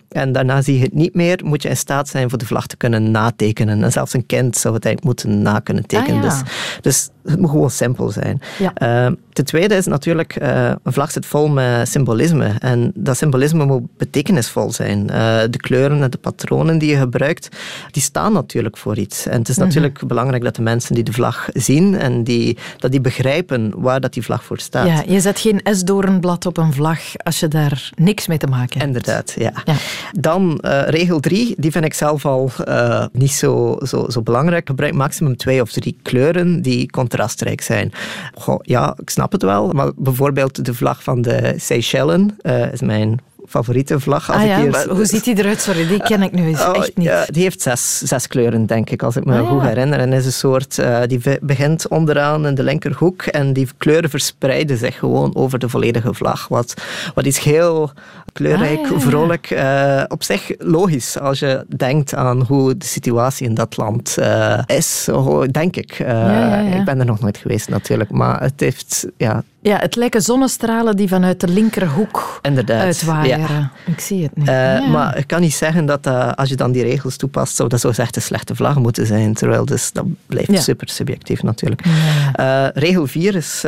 en 0.10 0.32
daarna 0.32 0.62
zie 0.62 0.78
je 0.78 0.84
het 0.84 0.94
niet 0.94 1.16
meer, 1.16 1.40
moet 1.44 1.62
je 1.62 1.70
in 1.70 1.78
staat 1.78 2.10
zijn 2.10 2.30
voor 2.30 2.40
de 2.40 2.46
vlag 2.46 2.68
te 2.68 2.78
kunnen 2.78 3.12
natekenen. 3.12 3.84
En 3.84 3.92
zelfs 3.92 4.14
een 4.14 4.26
kind 4.26 4.58
zou 4.58 4.74
het 4.74 4.86
eigenlijk 4.86 5.20
moeten 5.20 5.42
na 5.42 5.60
kunnen 5.60 5.86
tekenen. 5.86 6.24
Ah, 6.24 6.24
ja. 6.24 6.30
dus, 6.30 6.52
dus 6.82 7.10
het 7.24 7.40
moet 7.40 7.50
gewoon 7.50 7.72
simpel 7.72 8.10
zijn. 8.10 8.42
Ja. 8.60 8.71
Uh, 8.80 9.16
ten 9.34 9.46
tweede 9.46 9.76
is 9.76 9.86
natuurlijk, 9.86 10.42
uh, 10.42 10.72
een 10.84 10.94
vlag 10.94 11.12
zit 11.12 11.26
vol 11.26 11.48
met 11.48 11.88
symbolisme. 11.88 12.56
En 12.60 12.92
dat 12.96 13.18
symbolisme 13.18 13.66
moet 13.66 13.98
betekenisvol 13.98 14.72
zijn. 14.72 15.00
Uh, 15.00 15.42
de 15.50 15.58
kleuren 15.58 16.04
en 16.04 16.10
de 16.10 16.18
patronen 16.18 16.78
die 16.78 16.90
je 16.90 16.98
gebruikt, 16.98 17.50
die 17.92 18.02
staan 18.02 18.34
natuurlijk 18.34 18.78
voor 18.78 18.98
iets. 18.98 19.28
En 19.28 19.40
het 19.40 19.50
is 19.50 19.58
natuurlijk 19.58 19.94
mm 19.94 20.00
-hmm. 20.00 20.08
belangrijk 20.08 20.44
dat 20.44 20.56
de 20.56 20.62
mensen 20.62 20.96
die 20.96 21.04
de 21.04 21.14
vlag 21.14 21.50
zien 21.54 21.96
en 21.96 22.24
die, 22.24 22.58
dat 22.78 22.92
die 22.92 23.02
begrijpen 23.02 23.74
waar 23.76 24.02
dat 24.02 24.14
die 24.14 24.24
vlag 24.24 24.44
voor 24.44 24.60
staat. 24.60 24.88
Ja, 24.88 25.04
je 25.08 25.20
zet 25.20 25.40
geen 25.40 25.62
esdoornblad 25.62 26.46
op 26.46 26.58
een 26.58 26.74
vlag 26.74 27.00
als 27.18 27.40
je 27.40 27.48
daar 27.48 27.90
niks 27.96 28.28
mee 28.28 28.38
te 28.38 28.48
maken 28.48 28.80
hebt. 28.80 28.86
Inderdaad, 28.86 29.36
ja. 29.38 29.54
ja. 29.66 29.76
Dan 30.12 30.60
uh, 30.62 30.82
regel 30.86 31.20
drie, 31.20 31.56
die 31.58 31.72
vind 31.72 31.86
ik 31.86 31.94
zelf 31.94 32.26
al 32.26 32.52
niet 33.12 33.32
zo, 33.32 33.78
zo, 33.84 34.06
zo 34.10 34.22
belangrijk. 34.22 34.68
Gebruik 34.68 34.94
maximum 34.94 35.38
twee 35.38 35.62
of 35.62 35.72
drie 35.72 35.98
kleuren 36.02 36.62
die 36.62 36.90
contrastrijk 36.92 37.62
zijn. 37.62 37.92
Goh, 38.34 38.60
ja, 38.62 38.96
ik 39.02 39.10
snap 39.10 39.21
het 39.32 39.44
wel, 39.44 39.70
maar 39.72 39.92
bijvoorbeeld 39.96 40.66
de 40.66 40.74
vlag 40.74 41.04
van 41.04 41.22
de 41.22 41.54
Seychellen 41.58 42.38
uh, 42.42 42.74
is 42.74 42.82
mijn 42.82 43.20
favoriete 43.51 44.00
vlag. 44.00 44.31
Als 44.31 44.41
ah, 44.41 44.48
ja? 44.48 44.58
ik 44.58 44.75
hier... 44.75 44.89
Hoe 44.89 45.05
ziet 45.05 45.24
die 45.24 45.38
eruit? 45.38 45.62
Sorry, 45.62 45.88
die 45.88 46.01
ken 46.03 46.22
ik 46.22 46.31
nu 46.31 46.46
eens 46.46 46.62
oh, 46.62 46.75
echt 46.75 46.98
niet. 46.98 47.08
Ja, 47.08 47.25
die 47.25 47.43
heeft 47.43 47.62
zes, 47.62 47.98
zes 47.98 48.27
kleuren, 48.27 48.65
denk 48.65 48.89
ik, 48.89 49.03
als 49.03 49.15
ik 49.15 49.25
me 49.25 49.39
ah, 49.39 49.50
goed 49.50 49.62
herinner. 49.62 50.00
En 50.00 50.13
is 50.13 50.25
een 50.25 50.31
soort, 50.31 50.77
uh, 50.77 51.00
die 51.08 51.22
begint 51.41 51.88
onderaan 51.88 52.48
in 52.48 52.55
de 52.55 52.63
linkerhoek 52.63 53.22
en 53.22 53.53
die 53.53 53.67
kleuren 53.77 54.10
verspreiden 54.10 54.77
zich 54.77 54.98
gewoon 54.98 55.36
over 55.36 55.60
de 55.60 55.70
volledige 55.70 56.13
vlag. 56.13 56.48
Wat, 56.48 56.74
wat 57.13 57.25
is 57.25 57.38
heel 57.38 57.91
kleurrijk, 58.34 58.91
ah, 58.91 59.00
vrolijk. 59.00 59.51
Uh, 59.51 60.03
op 60.08 60.24
zich 60.24 60.51
logisch 60.58 61.20
als 61.20 61.39
je 61.39 61.65
denkt 61.75 62.15
aan 62.15 62.41
hoe 62.41 62.77
de 62.77 62.86
situatie 62.86 63.48
in 63.48 63.53
dat 63.53 63.77
land 63.77 64.15
uh, 64.20 64.60
is, 64.65 65.10
denk 65.51 65.75
ik. 65.75 65.91
Ik 65.91 66.86
ben 66.86 67.00
er 67.00 67.05
nog 67.05 67.20
nooit 67.20 67.38
geweest 67.38 67.70
natuurlijk, 67.70 68.12
maar 68.12 68.41
het 68.41 68.60
heeft, 68.60 69.08
ja, 69.17 69.43
Ja, 69.63 69.77
het 69.77 69.96
lijken 69.96 70.22
zonnestralen 70.22 70.96
die 70.96 71.08
vanuit 71.08 71.39
de 71.39 71.48
linkerhoek 71.48 72.39
Inderdaad, 72.41 72.82
uitwaaien. 72.82 73.72
Ik 73.86 74.00
zie 74.00 74.24
het 74.24 74.36
niet. 74.36 74.48
Eh, 74.48 74.53
Ja. 74.56 74.88
Maar 74.88 75.18
ik 75.18 75.27
kan 75.27 75.41
niet 75.41 75.53
zeggen 75.53 75.86
dat 75.86 76.06
eh, 76.06 76.32
als 76.32 76.50
je 76.50 76.56
dan 76.56 76.72
die 76.72 76.84
regels 76.84 77.18
toepast, 77.18 77.56
zou 77.56 77.70
dat 77.70 77.80
zo 77.80 77.89
echt 77.96 78.15
een 78.15 78.22
slechte 78.22 78.56
vlag 78.56 78.75
moeten 78.80 79.06
zijn. 79.06 79.34
Terwijl 79.34 79.65
dus, 79.65 79.91
dat 79.91 80.06
blijft 80.27 80.51
Ja. 80.51 80.60
super 80.60 80.89
subjectief 80.89 81.44
natuurlijk. 81.44 81.82
Eh, 82.34 82.65
regel 82.74 83.08
4 83.08 83.36
is 83.36 83.63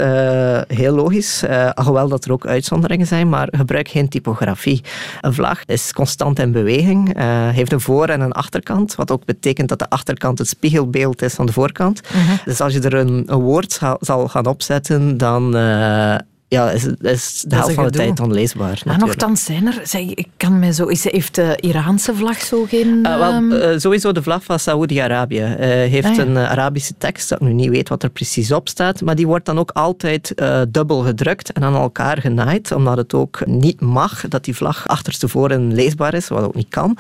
heel 0.68 0.96
logisch, 0.96 1.44
alhoewel 1.74 2.08
dat 2.08 2.26
er 2.26 2.32
ook 2.32 2.46
uitzonderingen 2.48 3.08
zijn, 3.08 3.30
maar 3.30 3.48
gebruik 3.52 3.88
geen 3.88 4.10
typografie. 4.10 4.84
Een 5.22 5.34
vlag 5.34 5.60
is 5.66 5.94
constant 5.94 6.40
in 6.40 6.52
beweging, 6.52 7.18
heeft 7.54 7.72
een 7.72 7.82
voor- 7.82 8.08
en 8.10 8.22
een 8.22 8.32
achterkant, 8.32 8.96
wat 8.96 9.12
ook 9.12 9.26
betekent 9.26 9.70
dat 9.70 9.80
de 9.80 9.90
achterkant 9.90 10.38
het 10.40 10.48
spiegelbeeld 10.48 11.22
is 11.22 11.34
van 11.34 11.46
de 11.46 11.52
voorkant. 11.54 12.02
Dus 12.46 12.62
als 12.62 12.74
je 12.74 12.80
er 12.80 12.94
een, 12.94 13.24
een 13.26 13.40
woord 13.40 13.72
zal, 13.72 13.98
zal 14.00 14.28
gaan 14.28 14.46
opzetten, 14.46 15.18
dan 15.18 15.56
eh, 15.84 16.18
ja, 16.54 16.72
is, 16.72 16.86
is 17.02 17.44
de 17.48 17.56
helft 17.56 17.74
van 17.74 17.84
de 17.84 17.90
tijd 17.90 18.20
onleesbaar. 18.20 18.66
Maar 18.68 18.80
natuurlijk. 18.86 19.06
nochtans 19.20 19.44
zijn 19.44 19.68
er, 19.68 19.80
zeg, 19.84 20.02
ik 20.02 20.28
kan 20.38 20.60
mij 20.60 20.72
zo, 20.72 20.86
is, 20.86 21.04
heeft 21.04 21.36
de 21.36 21.58
Iraanse 21.60 22.16
vlag 22.16 22.42
zo 22.42 22.66
geen... 22.66 23.06
Eh, 23.06 23.18
wel, 23.18 23.32
ehm, 23.32 23.52
eh, 23.52 23.80
sowieso 23.80 24.12
de 24.12 24.24
vlag 24.24 24.44
van 24.44 24.60
Saoedi-Arabië 24.60 25.40
eh, 25.42 25.68
heeft 25.68 26.08
Ah, 26.08 26.16
ja. 26.16 26.22
een 26.22 26.38
Arabische 26.38 26.94
tekst, 26.98 27.30
dat 27.30 27.42
ik 27.42 27.48
nu 27.48 27.54
niet 27.54 27.70
weet 27.70 27.90
wat 27.90 28.04
er 28.04 28.10
precies 28.10 28.52
op 28.52 28.70
staat, 28.70 29.02
maar 29.02 29.16
die 29.16 29.28
wordt 29.28 29.46
dan 29.46 29.60
ook 29.60 29.72
altijd 29.72 30.34
dubbel 30.70 31.00
gedrukt 31.00 31.52
en 31.52 31.64
aan 31.64 31.76
elkaar 31.76 32.18
genaaid, 32.18 32.72
omdat 32.72 32.98
het 32.98 33.14
ook 33.14 33.46
niet 33.46 33.82
mag 33.82 34.26
dat 34.28 34.44
die 34.44 34.56
vlag 34.56 34.88
achterstevoren 34.88 35.74
leesbaar 35.74 36.14
is, 36.14 36.28
wat 36.28 36.44
ook 36.44 36.56
niet 36.56 36.70
kan. 36.70 36.98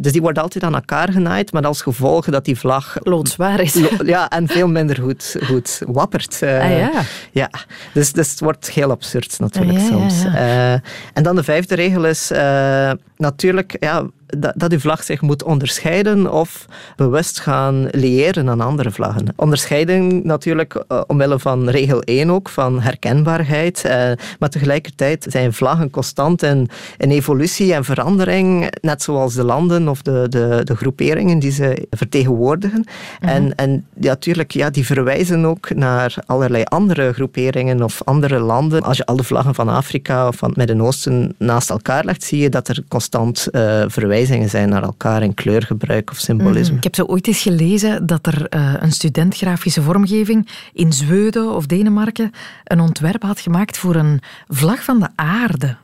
Dus 0.00 0.12
die 0.12 0.20
wordt 0.20 0.38
altijd 0.38 0.64
aan 0.64 0.74
elkaar 0.74 1.12
genaaid, 1.12 1.52
met 1.52 1.66
als 1.66 1.82
gevolg 1.82 2.24
dat 2.26 2.44
die 2.44 2.58
vlag 2.58 2.96
loodzwaar 3.02 3.60
is. 3.60 3.74
lo- 3.74 3.88
ja, 4.04 4.28
en 4.28 4.48
veel 4.48 4.68
minder 4.68 4.98
goed, 5.00 5.36
goed 5.44 5.80
wappert. 5.86 6.38
Ah, 6.42 6.48
ja. 6.78 6.90
ja, 7.32 7.50
dus, 7.94 8.12
dus 8.12 8.30
het 8.30 8.40
wordt 8.40 8.68
heel 8.82 8.90
absurd 8.90 9.38
natuurlijk 9.38 9.78
Ah, 9.78 9.82
ja, 9.82 9.96
ja, 9.96 10.08
soms. 10.08 10.24
Eh, 10.24 10.72
en 11.12 11.22
dan 11.22 11.36
de 11.36 11.42
vijfde 11.42 11.74
regel 11.74 12.04
is 12.04 12.30
eh, 12.30 12.92
natuurlijk 13.16 13.76
ja, 13.80 14.06
dat, 14.38 14.52
dat 14.56 14.72
uw 14.72 14.78
vlag 14.78 15.04
zich 15.04 15.20
moet 15.20 15.42
onderscheiden 15.42 16.32
of 16.32 16.66
bewust 16.96 17.40
gaan 17.40 17.88
liëren 17.90 18.48
aan 18.48 18.60
andere 18.60 18.90
vlaggen. 18.90 19.26
Onderscheiding 19.36 20.24
natuurlijk 20.24 20.84
eh, 20.88 21.00
omwille 21.06 21.38
van 21.38 21.68
regel 21.68 22.02
1 22.02 22.30
ook, 22.30 22.48
van 22.48 22.80
herkenbaarheid. 22.80 23.84
eh, 23.84 24.12
maar 24.38 24.48
tegelijkertijd 24.48 25.26
zijn 25.28 25.52
vlaggen 25.52 25.90
constant 25.90 26.42
in, 26.42 26.68
in 26.96 27.10
evolutie 27.10 27.74
en 27.74 27.84
verandering, 27.84 28.72
net 28.80 29.02
zoals 29.02 29.34
de 29.34 29.44
landen 29.44 29.88
of 29.88 30.02
de, 30.02 30.26
de, 30.28 30.60
de 30.64 30.76
groeperingen 30.76 31.38
die 31.38 31.50
ze 31.50 31.86
vertegenwoordigen. 31.90 32.84
En, 33.20 33.54
en 33.54 33.86
ja, 34.00 34.08
natuurlijk, 34.08 34.50
ja, 34.50 34.70
die 34.70 34.86
verwijzen 34.86 35.44
ook 35.44 35.74
naar 35.74 36.14
allerlei 36.26 36.64
andere 36.64 37.12
groeperingen 37.12 37.82
of 37.82 38.00
andere 38.04 38.38
landen. 38.38 38.82
Als 38.82 38.96
je 38.96 39.06
alle 39.06 39.24
vlaggen 39.24 39.54
van 39.54 39.68
Afrika 39.68 40.28
of 40.28 40.36
van 40.36 40.48
het 40.48 40.58
Midden-Oosten 40.58 41.34
naast 41.38 41.70
elkaar 41.70 42.04
legt, 42.04 42.22
zie 42.22 42.38
je 42.38 42.48
dat 42.48 42.68
er 42.68 42.82
constant 42.88 43.48
verwijzingen 43.86 44.20
zijn 44.26 44.68
naar 44.68 44.82
elkaar 44.82 45.22
in 45.22 45.34
kleurgebruik 45.34 46.10
of 46.10 46.18
symbolisme. 46.18 46.76
Ik 46.76 46.82
heb 46.82 46.94
zo 46.94 47.04
ooit 47.04 47.26
eens 47.26 47.42
gelezen 47.42 48.06
dat 48.06 48.26
er 48.26 48.48
eh, 48.48 48.74
een 48.78 48.92
student 48.92 49.36
grafische 49.36 49.82
vormgeving 49.82 50.48
in 50.72 50.92
Zweden 50.92 51.54
of 51.54 51.66
Denemarken 51.66 52.30
een 52.64 52.80
ontwerp 52.80 53.22
had 53.22 53.40
gemaakt 53.40 53.78
voor 53.78 53.94
een 53.94 54.20
vlag 54.48 54.84
van 54.84 55.00
de 55.00 55.08
aarde. 55.14 55.76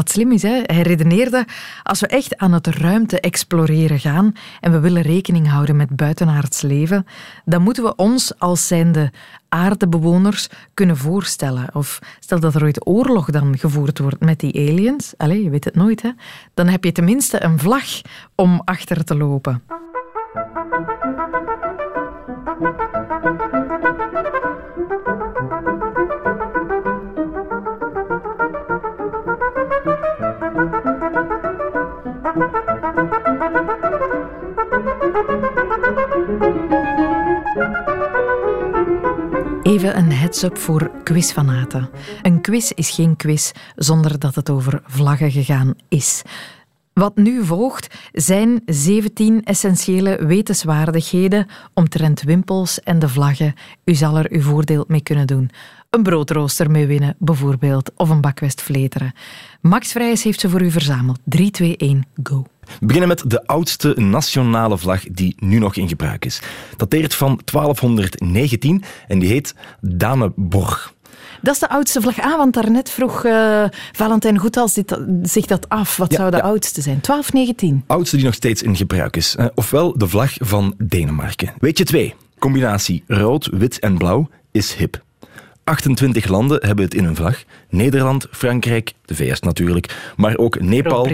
Wat 0.00 0.10
slim 0.10 0.32
is, 0.32 0.42
hè? 0.42 0.60
Hij 0.62 0.82
redeneerde, 0.82 1.44
als 1.82 2.00
we 2.00 2.06
echt 2.06 2.36
aan 2.36 2.52
het 2.52 2.66
ruimte 2.66 3.20
exploreren 3.20 3.98
gaan 3.98 4.32
en 4.60 4.72
we 4.72 4.80
willen 4.80 5.02
rekening 5.02 5.48
houden 5.48 5.76
met 5.76 5.96
buitenaards 5.96 6.60
leven, 6.60 7.06
dan 7.44 7.62
moeten 7.62 7.82
we 7.82 7.94
ons 7.94 8.38
als 8.38 8.66
zijnde 8.66 9.12
aardebewoners 9.48 10.48
kunnen 10.74 10.96
voorstellen. 10.96 11.68
Of 11.72 11.98
stel 12.18 12.40
dat 12.40 12.54
er 12.54 12.62
ooit 12.62 12.86
oorlog 12.86 13.30
dan 13.30 13.58
gevoerd 13.58 13.98
wordt 13.98 14.20
met 14.20 14.40
die 14.40 14.68
aliens, 14.68 15.14
allez, 15.16 15.42
je 15.42 15.50
weet 15.50 15.64
het 15.64 15.74
nooit, 15.74 16.02
hè? 16.02 16.10
dan 16.54 16.68
heb 16.68 16.84
je 16.84 16.92
tenminste 16.92 17.42
een 17.42 17.58
vlag 17.58 18.00
om 18.34 18.62
achter 18.64 19.04
te 19.04 19.16
lopen. 19.16 19.62
Even 39.70 39.96
een 39.96 40.12
heads-up 40.12 40.58
voor 40.58 40.90
quizfanaten. 41.04 41.90
Een 42.22 42.40
quiz 42.40 42.70
is 42.70 42.90
geen 42.90 43.16
quiz 43.16 43.50
zonder 43.76 44.18
dat 44.18 44.34
het 44.34 44.50
over 44.50 44.82
vlaggen 44.84 45.30
gegaan 45.30 45.74
is. 45.88 46.22
Wat 46.92 47.16
nu 47.16 47.44
volgt 47.44 47.94
zijn 48.12 48.62
17 48.66 49.44
essentiële 49.44 50.26
wetenswaardigheden 50.26 51.46
omtrent 51.74 52.22
wimpels 52.22 52.80
en 52.80 52.98
de 52.98 53.08
vlaggen. 53.08 53.54
U 53.84 53.94
zal 53.94 54.16
er 54.16 54.30
uw 54.30 54.42
voordeel 54.42 54.84
mee 54.88 55.02
kunnen 55.02 55.26
doen. 55.26 55.50
Een 55.90 56.02
broodrooster 56.02 56.70
mee 56.70 56.86
winnen, 56.86 57.14
bijvoorbeeld, 57.18 57.90
of 57.96 58.08
een 58.08 58.20
bakwest 58.20 58.62
vleteren. 58.62 59.12
Max 59.60 59.92
Vrijs 59.92 60.22
heeft 60.22 60.40
ze 60.40 60.48
voor 60.48 60.62
u 60.62 60.70
verzameld. 60.70 61.18
3, 61.24 61.50
2, 61.50 61.76
1, 61.76 62.06
go. 62.22 62.44
We 62.80 62.86
beginnen 62.86 63.08
met 63.08 63.22
de 63.26 63.46
oudste 63.46 63.94
nationale 63.96 64.78
vlag 64.78 65.02
die 65.04 65.34
nu 65.38 65.58
nog 65.58 65.76
in 65.76 65.88
gebruik 65.88 66.24
is. 66.24 66.40
Dateert 66.76 67.14
van 67.14 67.40
1219 67.44 68.82
en 69.08 69.18
die 69.18 69.28
heet 69.28 69.54
Daneborg. 69.80 70.94
Dat 71.42 71.54
is 71.54 71.60
de 71.60 71.68
oudste 71.68 72.00
vlag. 72.00 72.20
Ah, 72.20 72.36
want 72.36 72.54
daarnet 72.54 72.90
vroeg 72.90 73.24
eh 73.24 73.64
Valentijn 73.92 74.38
Goethals 74.38 74.74
dit- 74.74 74.98
zich 75.22 75.46
dat 75.46 75.68
af. 75.68 75.96
Wat 75.96 76.10
Ja, 76.10 76.16
zou 76.18 76.30
de 76.30 76.36
ja. 76.36 76.42
oudste 76.42 76.80
zijn? 76.80 77.00
1219. 77.00 77.84
Oudste 77.86 78.16
die 78.16 78.24
nog 78.24 78.34
steeds 78.34 78.62
in 78.62 78.76
gebruik 78.76 79.16
is. 79.16 79.36
Eh, 79.36 79.46
Ofwel 79.54 79.98
de 79.98 80.08
vlag 80.08 80.32
van 80.38 80.74
Denemarken. 80.78 81.52
Weet 81.58 81.78
je 81.78 81.84
twee? 81.84 82.14
Combinatie 82.38 83.04
rood, 83.06 83.46
wit 83.52 83.78
en 83.78 83.98
blauw 83.98 84.28
is 84.50 84.74
hip. 84.74 85.02
28 85.70 86.28
landen 86.28 86.66
hebben 86.66 86.84
het 86.84 86.94
in 86.94 87.04
hun 87.04 87.16
vlag. 87.16 87.42
Nederland, 87.68 88.26
Frankrijk, 88.30 88.92
de 89.04 89.14
VS 89.14 89.40
natuurlijk, 89.40 90.12
maar 90.16 90.36
ook 90.36 90.60
Nepal. 90.60 91.08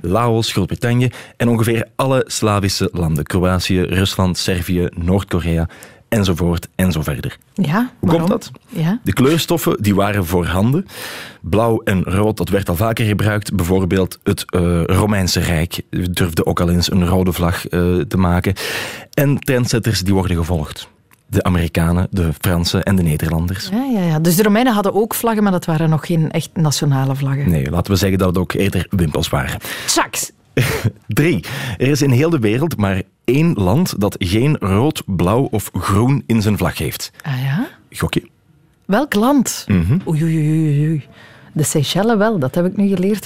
Laos, 0.00 0.52
Groot-Brittannië 0.52 1.10
en 1.36 1.48
ongeveer 1.48 1.86
alle 1.96 2.24
Slavische 2.26 2.88
landen. 2.92 3.24
Kroatië, 3.24 3.80
Rusland, 3.80 4.38
Servië, 4.38 4.88
Noord-Korea 4.94 5.68
enzovoort 6.08 6.68
en 6.74 6.92
zo 6.92 7.02
verder. 7.02 7.38
Ja, 7.54 7.90
Hoe 7.98 8.10
waarom? 8.10 8.28
komt 8.28 8.42
dat? 8.42 8.60
Ja. 8.68 9.00
De 9.04 9.12
kleurstoffen 9.12 9.82
die 9.82 9.94
waren 9.94 10.26
voorhanden. 10.26 10.86
Blauw 11.40 11.80
en 11.84 12.02
rood, 12.02 12.36
dat 12.36 12.48
werd 12.48 12.68
al 12.68 12.76
vaker 12.76 13.06
gebruikt. 13.06 13.54
Bijvoorbeeld 13.54 14.18
het 14.22 14.44
eh, 14.50 14.84
Romeinse 14.84 15.40
Rijk 15.40 15.82
durfde 16.10 16.46
ook 16.46 16.60
al 16.60 16.70
eens 16.70 16.90
een 16.90 17.06
rode 17.06 17.32
vlag 17.32 17.66
eh, 17.66 17.80
te 17.98 18.16
maken. 18.16 18.54
En 19.14 19.38
trendsetters 19.38 20.00
die 20.00 20.14
worden 20.14 20.36
gevolgd. 20.36 20.88
De 21.26 21.42
Amerikanen, 21.42 22.06
de 22.10 22.32
Fransen 22.40 22.82
en 22.82 22.96
de 22.96 23.02
Nederlanders. 23.02 23.68
Ja, 23.72 23.84
ja, 23.84 24.02
ja. 24.02 24.18
Dus 24.18 24.36
de 24.36 24.42
Romeinen 24.42 24.72
hadden 24.72 24.94
ook 24.94 25.14
vlaggen, 25.14 25.42
maar 25.42 25.52
dat 25.52 25.64
waren 25.64 25.90
nog 25.90 26.06
geen 26.06 26.30
echt 26.30 26.50
nationale 26.54 27.14
vlaggen. 27.16 27.50
Nee, 27.50 27.70
laten 27.70 27.92
we 27.92 27.98
zeggen 27.98 28.18
dat 28.18 28.28
het 28.28 28.38
ook 28.38 28.52
eerder 28.52 28.86
wimpels 28.90 29.28
waren. 29.28 29.58
Saks. 29.86 30.32
Drie. 31.06 31.44
Er 31.78 31.88
is 31.88 32.02
in 32.02 32.10
heel 32.10 32.30
de 32.30 32.38
wereld 32.38 32.76
maar 32.76 33.02
één 33.24 33.52
land 33.54 34.00
dat 34.00 34.16
geen 34.18 34.56
rood, 34.56 35.02
blauw 35.06 35.48
of 35.50 35.70
groen 35.72 36.22
in 36.26 36.42
zijn 36.42 36.58
vlag 36.58 36.78
heeft. 36.78 37.10
Ah 37.22 37.42
ja? 37.42 37.68
Gokje. 37.90 38.28
Welk 38.84 39.14
land? 39.14 39.64
Mhm. 39.68 39.98
Oei, 40.08 40.22
oei, 40.22 40.36
oei, 40.36 40.88
oei. 40.88 41.04
De 41.56 41.62
Seychelles 41.62 42.16
wel, 42.16 42.38
dat 42.38 42.54
heb 42.54 42.66
ik 42.66 42.76
nu 42.76 42.88
geleerd. 42.88 43.24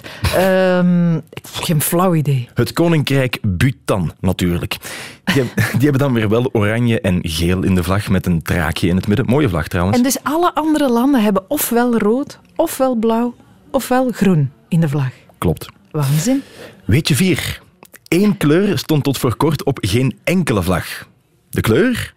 Ik 1.30 1.40
heb 1.42 1.54
geen 1.64 1.80
flauw 1.80 2.14
idee. 2.14 2.48
Het 2.54 2.72
koninkrijk 2.72 3.38
Bhutan, 3.42 4.12
natuurlijk. 4.20 4.76
Die, 5.24 5.42
die 5.54 5.80
hebben 5.80 5.98
dan 5.98 6.12
weer 6.12 6.28
wel 6.28 6.50
oranje 6.52 7.00
en 7.00 7.18
geel 7.22 7.62
in 7.62 7.74
de 7.74 7.82
vlag 7.82 8.08
met 8.08 8.26
een 8.26 8.42
draakje 8.42 8.88
in 8.88 8.96
het 8.96 9.06
midden. 9.06 9.26
Mooie 9.26 9.48
vlag 9.48 9.68
trouwens. 9.68 9.96
En 9.96 10.02
dus 10.02 10.18
alle 10.22 10.54
andere 10.54 10.90
landen 10.90 11.22
hebben 11.22 11.50
ofwel 11.50 11.98
rood, 11.98 12.38
ofwel 12.56 12.94
blauw, 12.94 13.34
ofwel 13.70 14.10
groen 14.10 14.50
in 14.68 14.80
de 14.80 14.88
vlag. 14.88 15.10
Klopt. 15.38 15.68
Waanzin. 15.90 16.42
Weet 16.84 17.08
je 17.08 17.14
vier? 17.14 17.62
Eén 18.08 18.36
kleur 18.36 18.78
stond 18.78 19.04
tot 19.04 19.18
voor 19.18 19.36
kort 19.36 19.64
op 19.64 19.78
geen 19.80 20.18
enkele 20.24 20.62
vlag. 20.62 21.06
De 21.50 21.60
kleur? 21.60 22.14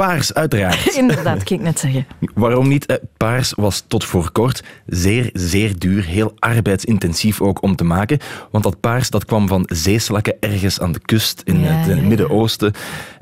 Paars, 0.00 0.34
uiteraard. 0.34 0.94
Inderdaad, 1.02 1.42
kan 1.42 1.56
ik 1.56 1.62
net 1.62 1.78
zeggen. 1.78 2.06
Waarom 2.34 2.68
niet? 2.68 2.86
Eh, 2.86 2.96
Paars 3.16 3.52
was 3.56 3.84
tot 3.86 4.04
voor 4.04 4.30
kort 4.32 4.62
zeer, 4.86 5.30
zeer 5.32 5.78
duur. 5.78 6.04
Heel 6.04 6.32
arbeidsintensief 6.38 7.40
ook 7.40 7.62
om 7.62 7.76
te 7.76 7.84
maken. 7.84 8.18
Want 8.50 8.64
dat 8.64 8.80
paars 8.80 9.10
dat 9.10 9.24
kwam 9.24 9.48
van 9.48 9.62
zeeslakken 9.72 10.36
ergens 10.40 10.80
aan 10.80 10.92
de 10.92 11.00
kust 11.00 11.42
in 11.44 11.60
Ja, 11.60 11.66
het. 11.72 12.02
Midden-Oosten. 12.02 12.72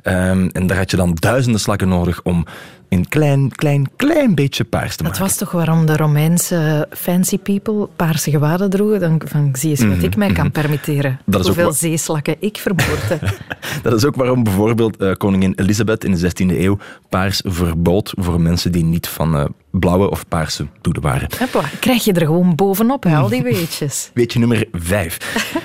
Ehm, 0.02 0.48
en 0.52 0.66
daar 0.66 0.76
had 0.76 0.90
je 0.90 0.96
dan 0.96 1.14
duizenden 1.14 1.60
slakken 1.60 1.88
nodig 1.88 2.20
om 2.22 2.46
een 2.88 3.08
klein, 3.08 3.50
klein, 3.54 3.88
klein 3.96 4.34
beetje 4.34 4.64
paars 4.64 4.90
te 4.96 5.02
Dat 5.02 5.12
maken. 5.12 5.20
was 5.26 5.36
toch 5.36 5.50
waarom 5.50 5.86
de 5.86 5.96
Romeinse 5.96 6.86
fancy 6.90 7.38
people 7.38 7.88
paarse 7.96 8.30
gewaden 8.30 8.70
droegen? 8.70 9.00
Dan 9.00 9.22
van, 9.24 9.48
zie 9.52 9.70
eens 9.70 9.84
wat 9.84 10.02
ik 10.02 10.16
mij 10.16 10.32
kan 10.32 10.50
permitteren. 10.50 11.10
Mhm, 11.10 11.30
Dat 11.30 11.40
is 11.40 11.46
ook 11.48 11.54
Hoeveel 11.54 11.72
zeeslakken 11.72 12.36
ik 12.38 12.56
vermoorde. 12.56 13.18
Dat 13.82 13.92
is 13.92 14.04
ook 14.04 14.16
waarom 14.16 14.42
bijvoorbeeld 14.42 14.96
eh, 14.96 15.12
koningin 15.12 15.52
Elisabeth 15.56 16.04
in 16.04 16.12
de 16.14 16.30
16e 16.30 16.58
eeuw 16.58 16.78
paars 17.08 17.42
verbood 17.46 18.12
voor 18.16 18.40
mensen 18.40 18.72
die 18.72 18.84
niet 18.84 19.08
van 19.08 19.36
eh, 19.36 19.44
blauwe 19.70 20.10
of 20.10 20.28
paarse 20.28 20.66
doeden 20.80 21.02
waren. 21.02 21.28
Hopla, 21.38 21.68
krijg 21.80 22.04
je 22.04 22.12
er 22.12 22.26
gewoon 22.26 22.54
bovenop, 22.54 23.02
hè, 23.02 23.16
al 23.16 23.28
die 23.28 23.42
weetjes. 23.42 24.10
Weetje 24.14 24.38
nummer 24.38 24.68
vijf. 24.72 25.18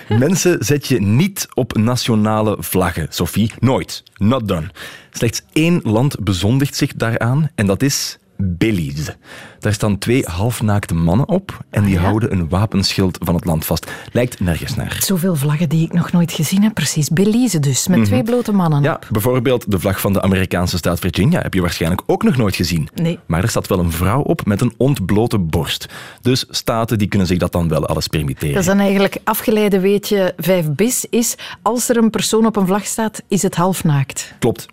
Mensen 0.10 0.66
zet 0.66 0.88
je 0.88 1.02
niet 1.02 1.48
op 1.54 1.78
nationale 1.78 2.56
vlaggen, 2.60 3.08
Sophie. 3.10 3.52
Nooit. 3.60 4.04
Not 4.18 4.48
done. 4.48 4.72
Slechts 5.12 5.42
één 5.54 5.80
land 5.84 6.20
bezondigt 6.20 6.76
zich 6.76 6.94
daaraan 6.94 7.50
en 7.56 7.66
dat 7.66 7.82
is 7.82 8.18
Belize. 8.46 9.16
Daar 9.60 9.74
staan 9.74 9.98
twee 9.98 10.24
halfnaakte 10.26 10.94
mannen 10.94 11.28
op 11.28 11.64
en 11.70 11.84
die 11.84 11.96
Ah, 11.96 12.02
ja? 12.02 12.08
houden 12.08 12.32
een 12.32 12.50
wapenschild 12.50 13.18
van 13.22 13.36
het 13.36 13.46
land 13.46 13.66
vast. 13.66 13.92
Lijkt 14.12 14.40
nergens 14.40 14.76
naar. 14.76 14.98
Zoveel 15.04 15.36
vlaggen 15.36 15.70
die 15.70 15.86
ik 15.86 15.94
nog 15.94 16.12
nooit 16.12 16.32
gezien 16.32 16.64
heb. 16.64 16.74
Precies, 16.74 17.10
Belize 17.10 17.60
dus, 17.60 17.88
met 17.88 18.06
twee 18.06 18.24
blote 18.24 18.52
mannen 18.52 18.80
Mhm. 18.80 18.88
Ja, 18.88 18.96
op. 18.96 19.08
bijvoorbeeld 19.12 19.72
de 19.72 19.80
vlag 19.80 20.00
van 20.02 20.14
de 20.14 20.22
Amerikaanse 20.22 20.78
staat 20.78 21.00
Virginia 21.00 21.42
heb 21.42 21.54
je 21.54 21.62
waarschijnlijk 21.62 22.02
ook 22.06 22.24
nog 22.24 22.38
nooit 22.38 22.56
gezien. 22.56 22.90
Nee. 22.96 23.20
Maar 23.26 23.44
er 23.44 23.50
staat 23.50 23.68
wel 23.68 23.80
een 23.80 23.92
vrouw 23.92 24.22
op 24.22 24.46
met 24.46 24.62
een 24.62 24.74
ontblote 24.78 25.40
borst. 25.40 25.86
Dus 26.22 26.46
staten 26.50 26.98
die 26.98 27.08
kunnen 27.08 27.28
zich 27.28 27.38
dat 27.38 27.52
dan 27.52 27.68
wel 27.68 27.86
alles 27.86 28.08
permitteren. 28.08 28.54
Dat 28.54 28.62
is 28.64 28.68
dan 28.68 28.80
eigenlijk 28.80 29.18
afgeleide 29.24 29.80
weetje 29.80 30.34
5 30.38 30.70
bis 30.70 31.06
is, 31.10 31.36
als 31.62 31.90
er 31.90 31.98
een 31.98 32.10
persoon 32.10 32.46
op 32.46 32.56
een 32.56 32.68
vlag 32.68 32.86
staat, 32.86 33.22
is 33.28 33.42
het 33.42 33.56
halfnaakt. 33.56 34.34
Klopt. 34.40 34.66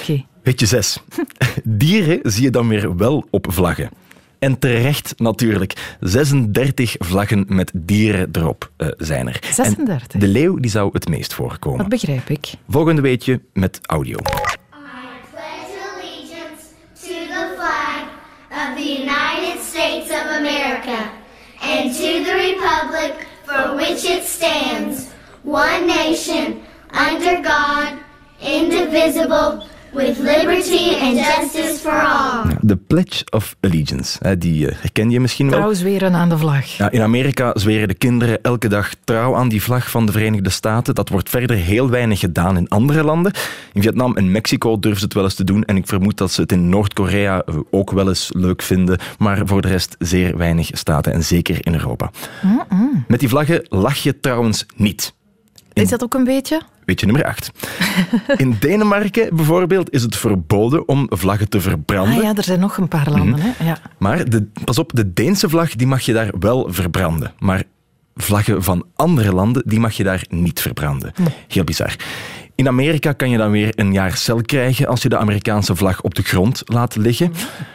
Oké. 0.00 0.24
Weet 0.42 0.60
je 0.60 0.66
zes. 0.66 0.98
Dieren 1.64 2.20
zie 2.22 2.42
je 2.42 2.50
dan 2.50 2.68
weer 2.68 2.96
wel 2.96 3.26
op 3.30 3.46
vlaggen. 3.48 3.90
En 4.38 4.58
terecht 4.58 5.14
natuurlijk. 5.16 5.96
36 6.00 6.94
vlaggen 6.98 7.44
met 7.48 7.70
dieren 7.74 8.28
erop 8.32 8.70
eh, 8.76 8.88
zijn 8.96 9.28
er. 9.28 9.38
36? 9.52 10.12
En 10.12 10.18
de 10.20 10.28
leeuw 10.28 10.56
die 10.56 10.70
zou 10.70 10.90
het 10.92 11.08
meest 11.08 11.34
voorkomen. 11.34 11.78
Dat 11.78 11.88
begrijp 11.88 12.28
ik. 12.28 12.52
Volgende 12.68 13.00
weetje 13.00 13.40
met 13.52 13.80
audio. 13.86 14.18
pledge 15.32 15.78
allegiance 15.94 16.64
to 17.00 17.14
the 17.34 17.54
flag 17.56 18.08
of 18.50 18.76
the 18.76 19.02
United 19.02 19.62
States 19.62 20.10
of 20.10 20.26
America 20.40 21.10
and 21.60 21.96
to 21.96 22.24
the 22.24 22.34
republic 22.34 23.26
for 23.44 23.74
which 23.76 24.04
it 24.04 24.24
stands, 24.24 25.06
one 25.42 25.86
nation, 25.86 26.62
under 26.92 27.42
God, 27.42 28.05
indivisible, 28.46 29.62
with 29.92 30.18
liberty 30.18 30.94
and 31.00 31.16
justice 31.16 31.78
for 31.80 32.06
all. 32.06 32.56
De 32.60 32.76
Pledge 32.76 33.24
of 33.30 33.56
Allegiance. 33.60 34.36
Die 34.38 34.68
eh, 34.68 34.76
herken 34.80 35.10
je 35.10 35.20
misschien 35.20 35.50
wel. 35.50 35.58
Trouw 35.58 35.72
zweren 35.72 36.14
aan 36.14 36.28
de 36.28 36.38
vlag. 36.38 36.66
Ja, 36.66 36.90
in 36.90 37.00
Amerika 37.00 37.52
zweren 37.54 37.88
de 37.88 37.94
kinderen 37.94 38.42
elke 38.42 38.68
dag 38.68 38.90
trouw 39.04 39.34
aan 39.34 39.48
die 39.48 39.62
vlag 39.62 39.90
van 39.90 40.06
de 40.06 40.12
Verenigde 40.12 40.50
Staten. 40.50 40.94
Dat 40.94 41.08
wordt 41.08 41.28
verder 41.30 41.56
heel 41.56 41.90
weinig 41.90 42.20
gedaan 42.20 42.56
in 42.56 42.68
andere 42.68 43.04
landen. 43.04 43.32
In 43.72 43.82
Vietnam 43.82 44.16
en 44.16 44.30
Mexico 44.30 44.78
durven 44.78 44.98
ze 44.98 45.04
het 45.04 45.14
wel 45.14 45.24
eens 45.24 45.34
te 45.34 45.44
doen. 45.44 45.64
En 45.64 45.76
ik 45.76 45.86
vermoed 45.86 46.16
dat 46.16 46.32
ze 46.32 46.40
het 46.40 46.52
in 46.52 46.68
Noord-Korea 46.68 47.42
eh, 47.42 47.54
ook 47.70 47.90
wel 47.90 48.08
eens 48.08 48.30
leuk 48.32 48.62
vinden. 48.62 48.98
Maar 49.18 49.40
voor 49.44 49.62
de 49.62 49.68
rest 49.68 49.96
zeer 49.98 50.36
weinig 50.36 50.70
staten. 50.72 51.12
En 51.12 51.24
zeker 51.24 51.66
in 51.66 51.74
Europa. 51.74 52.10
Met 53.08 53.20
die 53.20 53.28
vlaggen 53.28 53.66
lach 53.68 53.96
je 53.96 54.20
trouwens 54.20 54.66
niet. 54.76 55.14
Is 55.72 55.88
dat 55.88 56.02
ook 56.02 56.14
een 56.14 56.24
beetje? 56.24 56.60
Weetje 56.86 57.06
nummer 57.06 57.24
8. 57.24 57.50
In 58.36 58.56
Denemarken 58.60 59.36
bijvoorbeeld 59.36 59.92
is 59.92 60.02
het 60.02 60.16
verboden 60.16 60.88
om 60.88 61.06
vlaggen 61.08 61.48
te 61.48 61.60
verbranden. 61.60 62.16
Ah 62.16 62.22
ja, 62.22 62.34
er 62.34 62.44
zijn 62.44 62.60
nog 62.60 62.76
een 62.76 62.88
paar 62.88 63.10
landen. 63.10 63.38
Mhm. 63.38 63.48
Hè? 63.56 63.64
Ja. 63.64 63.78
Maar 63.98 64.30
de, 64.30 64.46
pas 64.64 64.78
op, 64.78 64.90
de 64.94 65.12
Deense 65.12 65.48
vlag 65.48 65.74
die 65.74 65.86
mag 65.86 66.00
je 66.00 66.12
daar 66.12 66.32
wel 66.38 66.66
verbranden. 66.70 67.32
Maar 67.38 67.62
vlaggen 68.16 68.62
van 68.62 68.84
andere 68.94 69.32
landen 69.32 69.62
die 69.66 69.80
mag 69.80 69.92
je 69.92 70.04
daar 70.04 70.24
niet 70.28 70.60
verbranden. 70.60 71.12
Heel 71.48 71.64
bizar. 71.64 71.96
In 72.56 72.68
Amerika 72.68 73.12
kan 73.12 73.30
je 73.30 73.36
dan 73.36 73.50
weer 73.50 73.72
een 73.74 73.92
jaar 73.92 74.16
cel 74.16 74.42
krijgen 74.42 74.86
als 74.86 75.02
je 75.02 75.08
de 75.08 75.16
Amerikaanse 75.16 75.76
vlag 75.76 76.02
op 76.02 76.14
de 76.14 76.22
grond 76.22 76.62
laat 76.64 76.96
liggen. 76.96 77.32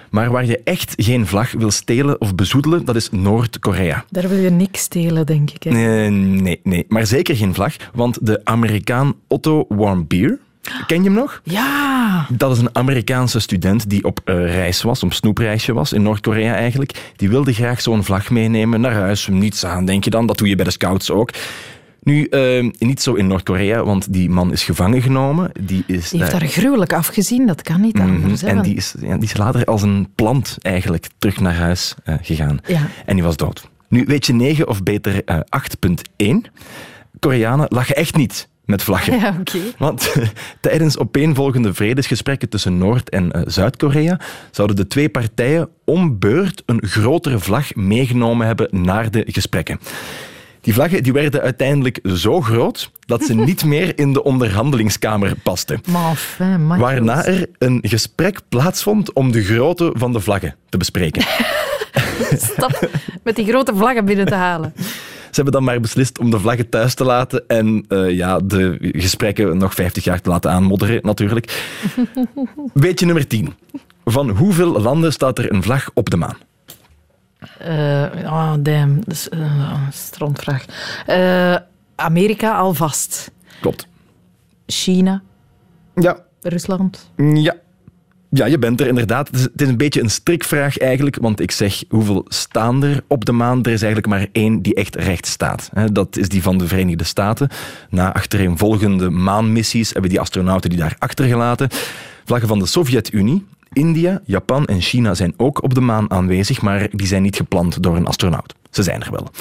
Maar 0.10 0.32
waar 0.32 0.46
je 0.46 0.62
echt 0.64 0.94
geen 0.98 1.28
vlag 1.28 1.52
wil 1.52 1.72
stelen 1.72 2.22
of 2.22 2.36
bezoedelen, 2.36 2.86
dat 2.86 2.96
is 2.96 3.10
Noord-Korea. 3.10 4.06
Daar 4.10 4.30
wil 4.30 4.38
je 4.38 4.50
niks 4.50 4.82
stelen, 4.82 5.26
denk 5.26 5.52
ik. 5.52 5.64
Hè? 5.64 5.70
Eh, 5.70 6.12
nee, 6.12 6.60
nee, 6.64 6.86
maar 6.88 7.06
zeker 7.06 7.36
geen 7.36 7.54
vlag, 7.54 7.76
want 7.94 8.26
de 8.26 8.42
Amerikaan 8.44 9.14
Otto 9.28 9.66
Warmbier, 9.68 10.40
ken 10.88 10.98
je 10.98 11.10
hem 11.10 11.14
nog? 11.14 11.42
Ja, 11.44 12.26
Dat 12.30 12.52
is 12.52 12.58
een 12.60 12.76
Amerikaanse 12.76 13.40
student 13.40 13.90
die 13.90 14.04
op 14.04 14.20
eh, 14.24 14.36
reis 14.36 14.82
was, 14.82 15.04
op 15.04 15.14
snoepreisje 15.14 15.74
was, 15.74 15.94
in 15.94 16.02
Noord-Korea 16.02 16.56
eigenlijk. 16.56 17.12
Die 17.16 17.30
wilde 17.30 17.54
graag 17.54 17.82
zo'n 17.82 18.04
vlag 18.04 18.30
meenemen 18.30 18.82
naar 18.82 18.94
huis. 18.94 19.28
Niets 19.28 19.66
aan, 19.66 19.86
denk 19.86 20.04
je 20.04 20.10
dan. 20.10 20.26
Dat 20.28 20.38
doe 20.38 20.48
je 20.48 20.56
bij 20.56 20.66
de 20.66 20.72
scouts 20.72 21.12
ook. 21.12 21.30
Nu, 22.04 22.26
eh, 22.26 22.70
niet 22.80 23.02
zo 23.02 23.14
in 23.14 23.28
Noord-Korea, 23.28 23.84
want 23.84 24.14
die 24.14 24.30
man 24.30 24.52
is 24.52 24.64
gevangen 24.64 25.02
genomen. 25.02 25.52
Die 25.60 25.84
is 25.88 26.10
die 26.10 26.20
heeft 26.20 26.32
daar- 26.32 26.40
daar 26.40 26.50
gruwelijk 26.50 26.94
afgezien. 26.94 27.48
Dat 27.48 27.62
kan 27.62 27.82
niet 27.82 27.94
Mhm, 27.98 28.36
En 28.46 28.62
die 28.62 28.76
is, 28.76 28.94
ja, 29.02 29.14
die 29.16 29.24
is 29.24 29.38
later 29.38 29.66
als 29.66 29.82
een 29.82 30.08
plant 30.16 30.58
eigenlijk 30.62 31.08
terug 31.18 31.40
naar 31.40 31.56
huis 31.56 31.96
eh, 32.04 32.16
gegaan. 32.22 32.60
Ja. 32.68 32.88
En 33.06 33.16
die 33.16 33.24
was 33.24 33.36
dood. 33.38 33.70
Nu, 33.90 34.04
weet 34.08 34.26
je 34.26 34.34
9 34.34 34.68
of 34.68 34.84
beter 34.84 35.24
eh, 35.26 35.40
8.1? 35.50 36.46
Koreanen 37.20 37.66
lachen 37.70 37.96
echt 37.96 38.16
niet 38.16 38.48
met 38.72 38.84
vlaggen. 38.84 39.20
Ja. 39.22 39.36
Want 39.78 40.14
tijdens 40.60 40.98
opeenvolgende 40.98 41.74
vredesgesprekken 41.74 42.50
tussen 42.50 42.78
Noord- 42.78 43.10
en 43.10 43.32
eh, 43.32 43.42
Zuid-Korea 43.46 44.20
zouden 44.52 44.76
de 44.76 44.88
twee 44.88 45.10
partijen 45.10 45.70
om 45.86 46.20
beurt 46.20 46.64
een 46.66 46.84
grotere 46.86 47.40
vlag 47.40 47.76
meegenomen 47.76 48.48
hebben 48.48 48.68
naar 48.72 49.12
de 49.12 49.24
gesprekken. 49.28 49.80
Die 50.62 50.74
vlaggen 50.74 51.04
die 51.04 51.14
werden 51.14 51.42
uiteindelijk 51.42 52.00
zo 52.04 52.42
groot 52.42 52.92
dat 53.06 53.24
ze 53.24 53.34
niet 53.50 53.66
meer 53.66 54.00
in 54.00 54.14
de 54.14 54.24
onderhandelingskamer 54.24 55.36
pasten. 55.44 55.82
Waarna 56.68 57.26
er 57.26 57.50
een 57.58 57.80
gesprek 57.82 58.40
plaatsvond 58.50 59.14
om 59.14 59.32
de 59.32 59.44
grootte 59.44 59.94
van 59.98 60.14
de 60.14 60.20
vlaggen 60.20 60.56
te 60.70 60.78
bespreken. 60.78 61.24
Stop 62.54 62.90
met 63.24 63.36
die 63.36 63.46
grote 63.46 63.76
vlaggen 63.76 64.06
binnen 64.06 64.26
te 64.26 64.36
halen. 64.36 64.74
Ze 65.32 65.42
hebben 65.42 65.54
dan 65.54 65.64
maar 65.64 65.80
beslist 65.80 66.20
om 66.20 66.32
de 66.32 66.40
vlaggen 66.40 66.70
thuis 66.70 66.94
te 66.94 67.04
laten 67.04 67.44
en 67.48 67.86
eh, 67.88 68.10
ja, 68.10 68.40
de 68.40 68.78
gesprekken 68.80 69.58
nog 69.58 69.74
50 69.74 70.04
jaar 70.04 70.22
te 70.22 70.30
laten 70.30 70.52
aanmodderen, 70.52 71.00
natuurlijk. 71.02 71.72
Weetje 72.74 73.06
nummer 73.06 73.28
10. 73.28 73.54
Van 74.06 74.30
hoeveel 74.30 74.82
landen 74.82 75.14
staat 75.14 75.38
er 75.38 75.52
een 75.54 75.64
vlag 75.64 75.90
op 75.94 76.10
de 76.10 76.18
maan? 76.18 76.38
Eh, 77.58 78.04
oh, 78.24 78.54
damn. 78.60 78.96
Dat 78.96 79.14
is 79.14 79.30
eh, 79.30 79.40
een 79.40 79.94
strandvraag. 79.94 80.66
Eh, 81.06 81.56
Amerika 81.96 82.58
alvast. 82.58 83.32
Klopt. 83.62 83.88
China, 84.66 85.22
Ja, 85.96 86.18
Rusland. 86.42 87.12
ja. 87.34 87.56
Ja, 88.34 88.46
je 88.46 88.60
bent 88.60 88.82
er 88.82 88.88
inderdaad. 88.88 89.28
Het 89.28 89.36
is, 89.36 89.42
het 89.42 89.62
is 89.62 89.68
een 89.68 89.78
beetje 89.78 90.02
een 90.02 90.10
strikvraag 90.10 90.78
eigenlijk, 90.78 91.18
want 91.22 91.40
ik 91.40 91.52
zeg 91.52 91.84
hoeveel 91.90 92.26
staan 92.28 92.84
er 92.84 93.04
op 93.08 93.26
de 93.26 93.32
maan? 93.32 93.64
Er 93.64 93.72
is 93.72 93.82
eigenlijk 93.82 94.08
maar 94.08 94.28
één 94.32 94.62
die 94.62 94.76
echt 94.76 94.96
recht 94.96 95.28
staat. 95.28 95.70
Dat 95.92 96.18
is 96.18 96.30
die 96.30 96.42
van 96.42 96.58
de 96.58 96.68
Verenigde 96.68 97.04
Staten. 97.04 97.50
Na 97.90 98.14
achtereenvolgende 98.14 99.10
maanmissies 99.10 99.92
hebben 99.92 100.10
die 100.10 100.20
astronauten 100.20 100.70
die 100.70 100.80
daar 100.80 100.96
achtergelaten. 101.00 101.70
Vlaggen 102.26 102.48
van 102.48 102.60
de 102.60 102.66
Sovjet-Unie, 102.66 103.46
India, 103.74 104.22
Japan 104.26 104.66
en 104.66 104.82
China 104.82 105.14
zijn 105.14 105.34
ook 105.38 105.64
op 105.64 105.74
de 105.74 105.82
maan 105.82 106.12
aanwezig, 106.12 106.62
maar 106.62 106.88
die 106.92 107.08
zijn 107.08 107.22
niet 107.22 107.36
gepland 107.36 107.84
door 107.84 107.96
een 107.96 108.08
astronaut. 108.08 108.56
Ze 108.70 108.84
zijn 108.84 109.02
er 109.04 109.12
wel. 109.12 109.32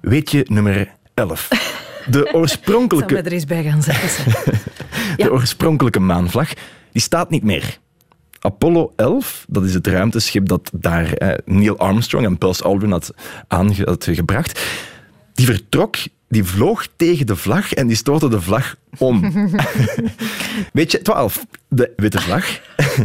Weet 0.00 0.30
je 0.30 0.46
nummer 0.48 0.90
11? 1.14 1.48
De 2.10 2.24
Ik 2.24 2.34
oorspronkelijke 2.36 3.14
me 3.14 3.20
er 3.20 3.32
eens 3.32 3.44
bij 3.44 3.62
gaan 3.62 3.82
zetten. 3.82 4.24
Ja. 5.16 5.24
de 5.24 5.32
oorspronkelijke 5.32 6.00
maanvlag, 6.00 6.52
die 6.92 7.02
staat 7.02 7.30
niet 7.30 7.42
meer. 7.42 7.78
Apollo 8.40 8.92
11, 8.96 9.44
dat 9.48 9.64
is 9.64 9.74
het 9.74 9.86
ruimteschip 9.86 10.48
dat 10.48 10.70
daar 10.74 11.12
eh, 11.12 11.38
Neil 11.44 11.78
Armstrong 11.78 12.26
en 12.26 12.38
Buzz 12.38 12.60
Aldrin 12.60 12.90
had, 12.90 13.14
aange, 13.48 13.84
had 13.84 14.04
gebracht, 14.10 14.60
die 15.34 15.46
vertrok, 15.46 15.96
die 16.28 16.44
vloog 16.44 16.86
tegen 16.96 17.26
de 17.26 17.36
vlag 17.36 17.72
en 17.72 17.86
die 17.86 17.96
stootte 17.96 18.28
de 18.28 18.40
vlag 18.40 18.76
om. 18.98 19.20
Weet 20.72 20.92
je, 20.92 21.02
12, 21.02 21.46
de 21.68 21.92
witte 21.96 22.20
vlag, 22.20 22.60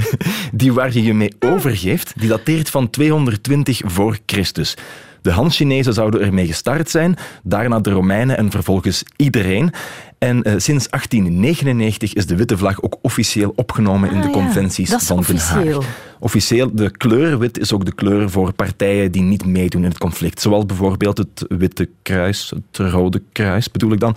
die 0.52 0.74
waar 0.74 0.94
je 0.94 1.04
je 1.04 1.14
mee 1.14 1.34
overgeeft, 1.40 2.14
die 2.20 2.30
dateert 2.30 2.70
van 2.70 2.90
220 2.90 3.82
voor 3.86 4.18
Christus. 4.26 4.76
De 5.24 5.32
Han-Chinezen 5.32 5.94
zouden 5.94 6.22
ermee 6.22 6.48
gestart 6.48 6.90
zijn, 6.90 7.16
daarna 7.44 7.80
de 7.80 7.90
Romeinen 7.92 8.38
en 8.38 8.52
vervolgens 8.52 9.04
iedereen. 9.16 9.72
En 10.18 10.44
eh, 10.44 10.54
sinds 10.58 10.90
1899 10.90 12.14
is 12.14 12.26
de 12.26 12.36
witte 12.36 12.58
vlag 12.58 12.82
ook 12.82 12.98
officieel 13.02 13.54
opgenomen 13.56 14.10
in 14.10 14.16
Ah, 14.16 14.22
de 14.22 14.28
ja. 14.28 14.34
conventies 14.34 14.90
van 14.90 15.24
Den 15.28 15.38
Haag. 15.38 15.58
officieel. 15.58 15.84
Officieel, 16.20 16.70
de 16.76 16.92
kleur 16.98 17.40
wit 17.40 17.60
is 17.60 17.74
ook 17.74 17.86
de 17.86 17.94
kleur 17.94 18.30
voor 18.30 18.54
partijen 18.54 19.12
die 19.12 19.22
niet 19.22 19.46
meedoen 19.46 19.84
in 19.84 19.90
het 19.90 19.98
conflict. 19.98 20.42
Zoals 20.42 20.66
bijvoorbeeld 20.66 21.18
het 21.18 21.46
Witte 21.48 21.90
Kruis, 22.02 22.54
het 22.56 22.90
Rode 22.92 23.22
Kruis 23.32 23.72
bedoel 23.72 23.92
ik 23.92 24.00
dan. 24.00 24.16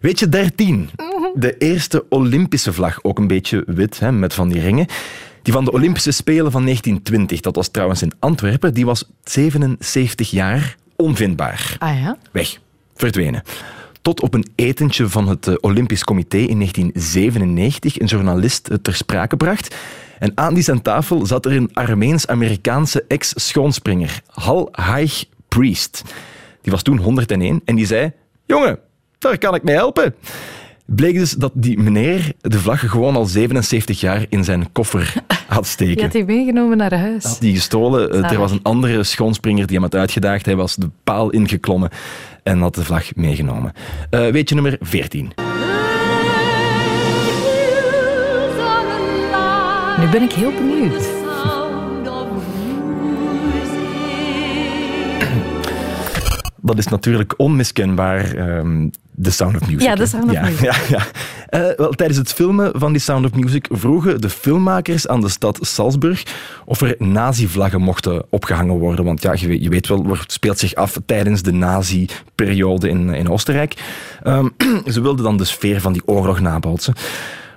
Weet 0.00 0.18
je, 0.18 0.28
13. 0.28 0.88
De 1.34 1.56
eerste 1.58 2.04
Olympische 2.08 2.72
vlag, 2.72 2.98
ook 3.02 3.18
een 3.18 3.26
beetje 3.26 3.62
wit, 3.66 3.98
hè, 4.00 4.12
met 4.12 4.34
van 4.34 4.48
die 4.48 4.60
ringen. 4.60 4.86
Die 5.42 5.52
van 5.52 5.64
de 5.64 5.72
Olympische 5.72 6.10
Spelen 6.10 6.50
van 6.50 6.62
1920, 6.62 7.40
dat 7.40 7.56
was 7.56 7.68
trouwens 7.68 8.02
in 8.02 8.12
Antwerpen, 8.18 8.74
die 8.74 8.86
was 8.86 9.04
77 9.24 10.30
jaar 10.30 10.76
onvindbaar. 10.96 11.76
Ah 11.78 12.00
ja? 12.00 12.18
Weg. 12.32 12.58
Verdwenen. 12.94 13.42
Tot 14.02 14.20
op 14.20 14.34
een 14.34 14.46
etentje 14.54 15.08
van 15.08 15.28
het 15.28 15.46
eh, 15.46 15.54
Olympisch 15.60 16.04
Comité 16.04 16.36
in 16.36 16.58
1997 16.58 18.00
een 18.00 18.06
journalist 18.06 18.68
het 18.68 18.84
ter 18.84 18.94
sprake 18.94 19.36
bracht. 19.36 19.74
En 20.18 20.32
aan 20.34 20.54
die 20.54 20.62
zijn 20.62 20.82
tafel 20.82 21.26
zat 21.26 21.44
er 21.44 21.52
een 21.52 21.70
Armeens-Amerikaanse 21.72 23.04
ex-schoonspringer, 23.08 24.22
Hal 24.26 24.68
Haig 24.72 25.24
Priest. 25.48 26.02
Die 26.62 26.72
was 26.72 26.82
toen 26.82 26.98
101 26.98 27.60
en 27.64 27.74
die 27.74 27.86
zei: 27.86 28.12
Jongen, 28.46 28.78
daar 29.18 29.38
kan 29.38 29.54
ik 29.54 29.62
mee 29.62 29.74
helpen. 29.74 30.14
Bleek 30.94 31.14
dus 31.14 31.30
dat 31.32 31.52
die 31.54 31.78
meneer 31.78 32.32
de 32.40 32.58
vlag 32.58 32.80
gewoon 32.90 33.16
al 33.16 33.26
77 33.26 34.00
jaar 34.00 34.26
in 34.28 34.44
zijn 34.44 34.72
koffer 34.72 35.14
had 35.46 35.64
Je 35.64 35.70
steken. 35.70 36.02
had 36.02 36.12
die 36.12 36.24
meegenomen 36.24 36.76
naar 36.76 36.94
huis. 36.98 37.24
Had 37.24 37.40
die 37.40 37.54
gestolen. 37.54 38.10
Eh, 38.24 38.32
Er 38.32 38.38
was 38.38 38.50
een 38.52 38.62
andere 38.62 39.02
schoonspringer 39.04 39.66
die 39.66 39.74
hem 39.74 39.84
had 39.84 39.94
uitgedaagd. 39.94 40.46
Hij 40.46 40.56
was 40.56 40.76
de 40.76 40.90
paal 41.04 41.30
ingeklommen 41.30 41.90
en 42.42 42.60
had 42.60 42.74
de 42.74 42.84
vlag 42.84 43.14
meegenomen. 43.14 43.72
Eh 44.10 44.26
weetje 44.28 44.54
nummer 44.54 44.76
14. 44.80 45.32
Nu 50.00 50.06
ben 50.10 50.22
ik 50.22 50.32
heel 50.32 50.52
benieuwd. 50.52 51.16
Dat 56.60 56.78
is 56.78 56.86
natuurlijk 56.88 57.34
onmiskenbaar 57.36 58.34
ehm 58.34 58.88
The 59.22 59.30
Sound 59.30 59.54
of 59.54 59.60
Music. 59.60 59.80
Ja, 59.80 59.94
The? 59.94 60.06
Sound 60.06 60.24
of 60.24 60.32
ja, 60.32 60.42
Music. 60.42 60.60
Ja, 60.70 60.74
ja. 60.88 61.02
Eh, 61.48 61.76
wel, 61.76 61.90
tijdens 61.90 62.18
het 62.18 62.32
filmen 62.32 62.70
van 62.74 62.92
die 62.92 63.00
Sound 63.00 63.24
of 63.24 63.34
Music 63.34 63.66
vroegen 63.70 64.20
de 64.20 64.30
filmmakers 64.30 65.08
aan 65.08 65.20
de 65.20 65.28
stad 65.28 65.58
Salzburg 65.60 66.22
of 66.64 66.80
er 66.80 66.94
nazi-vlaggen 66.98 67.80
mochten 67.80 68.26
opgehangen 68.30 68.78
worden. 68.78 69.04
Want 69.04 69.22
ja, 69.22 69.32
je 69.36 69.46
weet, 69.46 69.62
je 69.62 69.68
weet 69.68 69.88
wel, 69.88 70.06
het 70.06 70.32
speelt 70.32 70.58
zich 70.58 70.74
af 70.74 70.96
tijdens 71.06 71.42
de 71.42 71.52
nazi-periode 71.52 72.88
in, 72.88 73.14
in 73.14 73.28
Oostenrijk. 73.28 73.74
Ehm, 74.22 74.48
ze 74.94 75.00
wilden 75.00 75.24
dan 75.24 75.36
de 75.36 75.44
sfeer 75.44 75.80
van 75.80 75.92
die 75.92 76.02
oorlog 76.04 76.40
nabootsen. 76.40 76.94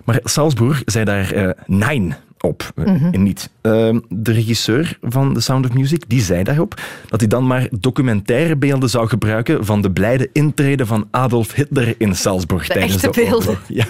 Maar 0.05 0.19
Salzburg 0.23 0.81
zei 0.85 1.05
daar 1.05 1.31
eh 1.31 1.49
nein 1.65 2.15
op, 2.41 2.71
eh, 2.75 2.85
Mhm. 2.85 3.23
niet. 3.23 3.49
Ehm, 3.61 3.99
de 4.09 4.31
regisseur 4.31 4.97
van 5.01 5.33
The 5.33 5.39
Sound 5.41 5.65
of 5.65 5.73
Music 5.73 6.03
die 6.07 6.21
zei 6.21 6.43
daarop 6.43 6.81
dat 7.07 7.19
hij 7.19 7.29
dan 7.29 7.47
maar 7.47 7.67
documentaire 7.71 8.55
beelden 8.55 8.89
zou 8.89 9.07
gebruiken 9.07 9.65
van 9.65 9.81
de 9.81 9.91
blijde 9.91 10.29
intrede 10.33 10.85
van 10.85 11.07
Adolf 11.11 11.53
Hitler 11.53 11.95
in 11.97 12.15
Salzburg 12.15 12.67
De 12.67 12.73
tijdens 12.73 12.93
echte 12.93 13.07
de 13.07 13.13
beelden. 13.25 13.47
oorlog. 13.47 13.61
Ja. 13.67 13.85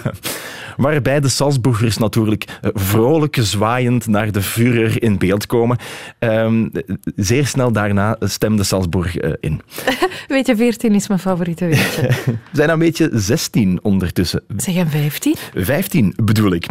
Waarbij 0.76 1.20
de 1.20 1.28
Salzburgers 1.28 1.98
natuurlijk 1.98 2.44
eh, 2.60 2.70
vrolijk 2.74 3.36
zwaaiend 3.40 4.06
naar 4.06 4.32
de 4.32 4.42
Führer 4.42 5.02
in 5.02 5.18
beeld 5.18 5.46
komen. 5.46 5.78
Ehm, 6.18 6.68
zeer 7.16 7.46
snel 7.46 7.72
daarna 7.72 8.16
stemde 8.20 8.62
Salzburg 8.64 9.16
eh, 9.16 9.30
in. 9.40 9.60
Weet 10.28 10.46
je, 10.46 10.56
14 10.56 10.94
is 10.94 11.08
mijn 11.08 11.20
favoriete 11.20 11.64
weetje. 11.66 12.02
We 12.26 12.36
zijn 12.52 12.70
een 12.70 12.78
beetje 12.78 13.10
16 13.12 13.78
ondertussen. 13.82 14.42
Zeg 14.56 14.74
een 14.76 14.88
15? 14.90 15.34
15 15.54 16.14
bedoel 16.22 16.52
ik. 16.52 16.66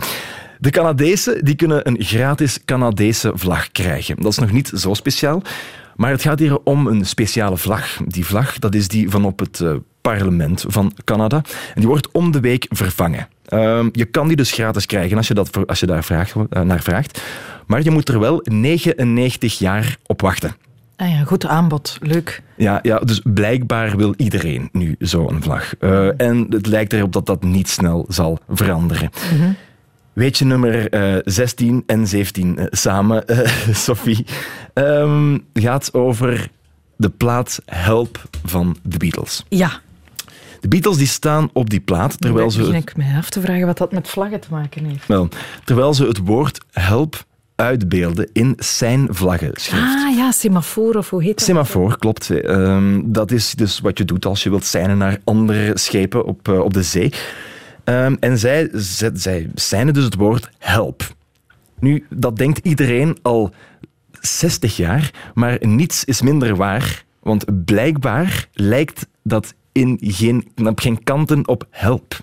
De 0.62 0.70
Canadezen 0.70 1.46
die 1.46 1.56
kunnen 1.56 1.88
een 1.88 1.98
gratis 2.00 2.60
Canadese 2.66 3.32
vlag 3.36 3.72
krijgen. 3.72 4.16
Dat 4.16 4.32
is 4.32 4.38
nog 4.38 4.52
niet 4.52 4.72
zo 4.76 4.94
speciaal, 4.94 5.42
maar 5.96 6.12
het 6.12 6.22
gaat 6.22 6.40
hier 6.40 6.60
om 6.64 6.88
een 6.88 7.06
speciale 7.06 7.58
vlag. 7.58 7.98
Die 8.08 8.26
vlag 8.26 8.60
dat 8.60 8.76
is 8.76 8.88
die 8.88 9.10
van 9.10 9.26
op 9.26 9.40
het 9.40 9.60
eh, 9.60 9.76
parlement 10.02 10.66
van 10.68 10.94
Canada. 11.04 11.36
En 11.36 11.76
die 11.76 11.88
wordt 11.88 12.12
om 12.12 12.32
de 12.32 12.40
week 12.40 12.66
vervangen. 12.70 13.28
Ehm, 13.46 13.90
je 13.92 14.06
kan 14.06 14.28
die 14.28 14.36
dus 14.36 14.52
gratis 14.52 14.86
krijgen 14.86 15.18
als 15.18 15.28
je, 15.28 15.34
dat, 15.34 15.68
als 15.68 15.80
je 15.80 15.86
daar 15.86 16.04
vraagt, 16.04 16.34
eh, 16.50 16.62
naar 16.62 16.82
vraagt. 16.82 17.22
Maar 17.66 17.84
je 17.84 17.92
moet 17.92 18.10
er 18.10 18.20
wel 18.20 18.42
99 18.44 19.60
jaar 19.60 19.98
op 20.06 20.22
wachten. 20.22 20.56
Ah 20.96 21.10
ja, 21.10 21.24
goed 21.24 21.46
aanbod. 21.46 21.98
Leuk. 22.02 22.42
Ja, 22.56 22.80
ja, 22.82 23.00
dus 23.00 23.22
blijkbaar 23.24 23.98
wil 23.98 24.14
iedereen 24.18 24.70
nu 24.72 24.96
zo'n 25.00 25.44
vlag. 25.44 25.74
Eh, 25.80 26.22
en 26.22 26.46
het 26.50 26.66
lijkt 26.68 26.94
erop 26.94 27.14
dat 27.14 27.26
dat 27.26 27.44
niet 27.44 27.70
snel 27.70 28.06
zal 28.08 28.40
veranderen. 28.50 29.10
Weetje 30.14 30.46
nummer 30.46 30.90
eh, 30.90 31.20
16 31.24 31.84
en 31.86 32.08
17 32.08 32.58
eh, 32.58 32.66
samen, 32.70 33.28
eh, 33.28 33.50
Sophie, 33.86 34.26
ehm, 34.74 35.38
gaat 35.54 35.94
over 35.94 36.50
de 36.96 37.10
plaat 37.10 37.62
Help 37.66 38.22
van 38.46 38.78
de 38.84 38.98
Beatles. 38.98 39.46
Ja, 39.50 39.72
De 40.60 40.68
Beatles 40.68 40.98
die 40.98 41.08
staan 41.08 41.50
op 41.54 41.70
die 41.70 41.80
plaat 41.80 42.22
terwijl 42.22 42.46
begin 42.46 42.66
ze, 42.66 42.78
ik 42.78 42.98
mij 42.98 43.18
af 43.18 43.30
te 43.30 43.42
vragen 43.42 43.66
wat 43.66 43.78
dat 43.78 43.92
met 43.92 44.08
vlaggen 44.08 44.40
te 44.40 44.48
maken 44.52 44.86
heeft. 44.86 45.08
wel, 45.08 45.30
terwijl 45.64 45.94
ze 45.94 46.06
het 46.06 46.18
woord 46.18 46.66
help 46.72 47.26
uitbeelden 47.56 48.30
in 48.34 48.54
zijn 48.58 49.08
vlaggenschrift. 49.10 49.84
Ah 49.84 50.16
ja, 50.16 50.32
semafoor 50.32 50.96
of 50.96 51.10
hoe 51.10 51.24
heet 51.24 51.38
dat? 51.38 51.48
Semafoor, 51.48 51.98
klopt. 51.98 52.30
Ehm, 52.30 53.02
dat 53.04 53.32
is 53.32 53.54
dus 53.54 53.80
wat 53.80 53.98
je 53.98 54.06
doet 54.06 54.26
als 54.26 54.44
je 54.44 54.50
wilt 54.50 54.66
seinen 54.66 54.98
naar 54.98 55.20
andere 55.24 55.72
schepen 55.74 56.26
op, 56.26 56.48
op 56.48 56.74
de 56.74 56.84
zee. 56.84 57.12
Ehm, 57.92 58.16
en 58.20 58.38
zij, 58.38 58.70
zij, 58.74 59.12
zij 59.14 59.50
seinen 59.56 59.94
dus 59.94 60.04
het 60.04 60.16
woord 60.16 60.50
help. 60.58 61.16
Nu, 61.80 62.06
dat 62.10 62.38
denkt 62.38 62.66
iedereen 62.66 63.18
al 63.22 63.54
60 64.20 64.76
jaar, 64.78 65.32
maar 65.34 65.58
niets 65.60 66.06
is 66.06 66.22
minder 66.22 66.56
waar. 66.56 67.04
Want 67.20 67.66
blijkbaar 67.66 68.48
lijkt 68.54 69.08
dat 69.24 69.54
in 69.72 69.98
geen, 70.02 70.52
op 70.64 70.80
geen 70.80 71.04
kanten 71.04 71.48
op 71.48 71.68
help. 71.70 72.20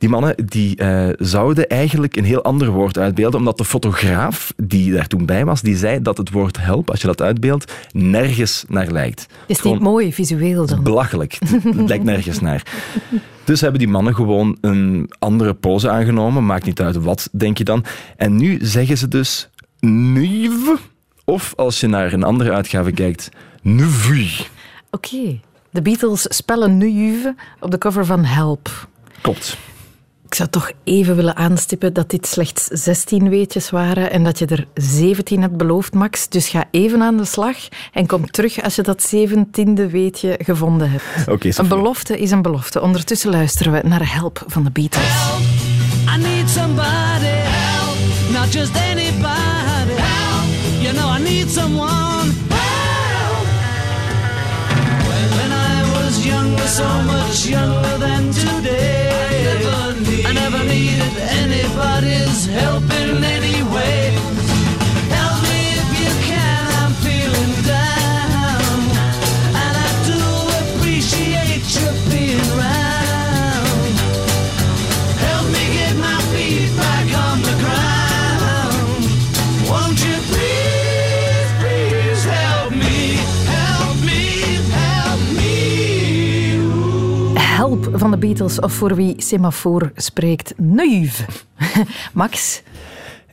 Die 0.00 0.08
mannen 0.08 0.34
die, 0.46 0.76
eh, 0.76 1.08
zouden 1.18 1.68
eigenlijk 1.68 2.16
een 2.16 2.24
heel 2.24 2.42
ander 2.42 2.70
woord 2.70 2.98
uitbeelden, 2.98 3.38
omdat 3.38 3.58
de 3.58 3.64
fotograaf 3.64 4.52
die 4.56 4.92
daar 4.92 5.06
toen 5.06 5.26
bij 5.26 5.44
was, 5.44 5.60
die 5.60 5.76
zei 5.76 6.02
dat 6.02 6.16
het 6.16 6.30
woord 6.30 6.60
help, 6.60 6.90
als 6.90 7.00
je 7.00 7.06
dat 7.06 7.22
uitbeeldt, 7.22 7.72
nergens 7.92 8.64
naar 8.68 8.90
lijkt. 8.90 9.26
Is 9.46 9.62
niet 9.62 9.80
mooi 9.80 10.12
visueel 10.12 10.66
dan? 10.66 10.82
belachelijk. 10.82 11.38
Het 11.62 11.88
lijkt 11.88 12.04
nergens 12.04 12.40
naar. 12.40 12.62
Dus 13.44 13.60
hebben 13.60 13.78
die 13.78 13.88
mannen 13.88 14.14
gewoon 14.14 14.56
een 14.60 15.10
andere 15.18 15.54
pose 15.54 15.90
aangenomen. 15.90 16.46
Maakt 16.46 16.64
niet 16.64 16.80
uit 16.80 16.96
wat, 16.96 17.28
denk 17.32 17.58
je 17.58 17.64
dan. 17.64 17.84
En 18.16 18.36
nu 18.36 18.58
zeggen 18.62 18.98
ze 18.98 19.08
dus 19.08 19.48
nuve. 19.80 20.76
Of 21.24 21.52
als 21.56 21.80
je 21.80 21.86
naar 21.86 22.12
een 22.12 22.22
andere 22.22 22.52
uitgave 22.52 22.92
kijkt, 22.92 23.28
nuvu. 23.62 24.26
Oké. 24.90 25.40
De 25.70 25.82
Beatles 25.82 26.26
spellen 26.28 26.76
nu 26.76 26.88
Juve 26.88 27.34
op 27.60 27.70
de 27.70 27.78
cover 27.78 28.06
van 28.06 28.24
Help. 28.24 28.88
Klopt. 29.20 29.56
Ik 30.30 30.36
zou 30.36 30.48
toch 30.48 30.70
even 30.84 31.16
willen 31.16 31.36
aanstippen 31.36 31.92
dat 31.92 32.10
dit 32.10 32.26
slechts 32.26 32.64
16 32.64 33.28
weetjes 33.28 33.70
waren 33.70 34.10
en 34.10 34.24
dat 34.24 34.38
je 34.38 34.46
er 34.46 34.66
17 34.74 35.40
hebt 35.40 35.56
beloofd, 35.56 35.94
Max. 35.94 36.28
Dus 36.28 36.48
ga 36.48 36.64
even 36.70 37.02
aan 37.02 37.16
de 37.16 37.24
slag 37.24 37.56
en 37.92 38.06
kom 38.06 38.30
terug 38.30 38.62
als 38.62 38.74
je 38.74 38.82
dat 38.82 39.14
17e 39.14 39.90
weetje 39.90 40.38
gevonden 40.42 40.90
hebt. 40.90 41.58
Een 41.58 41.68
belofte 41.68 42.18
is 42.18 42.30
een 42.30 42.42
belofte. 42.42 42.80
Ondertussen 42.80 43.30
luisteren 43.30 43.72
we 43.72 43.88
naar 43.88 44.14
Help 44.14 44.44
van 44.46 44.64
de 44.64 44.70
Beatles. 44.70 45.12
I 46.16 46.22
need 46.22 46.48
somebody 46.48 47.26
help, 47.26 47.96
not 48.32 48.52
just 48.52 48.76
anybody 48.76 49.94
help. 49.96 50.82
You 50.82 50.94
know 50.94 51.18
I 51.18 51.22
need 51.22 51.50
someone 51.50 52.30
help. 52.48 53.46
When 55.36 55.50
I 55.50 55.90
was 55.92 56.24
younger, 56.24 56.68
so 56.68 57.02
much 57.02 57.48
younger 57.48 57.79
van 88.00 88.10
de 88.10 88.16
Beatles, 88.16 88.60
of 88.60 88.72
voor 88.72 88.94
wie 88.94 89.14
semafoor 89.16 89.92
spreekt, 89.94 90.54
Nuive. 90.56 91.24
Max, 92.12 92.62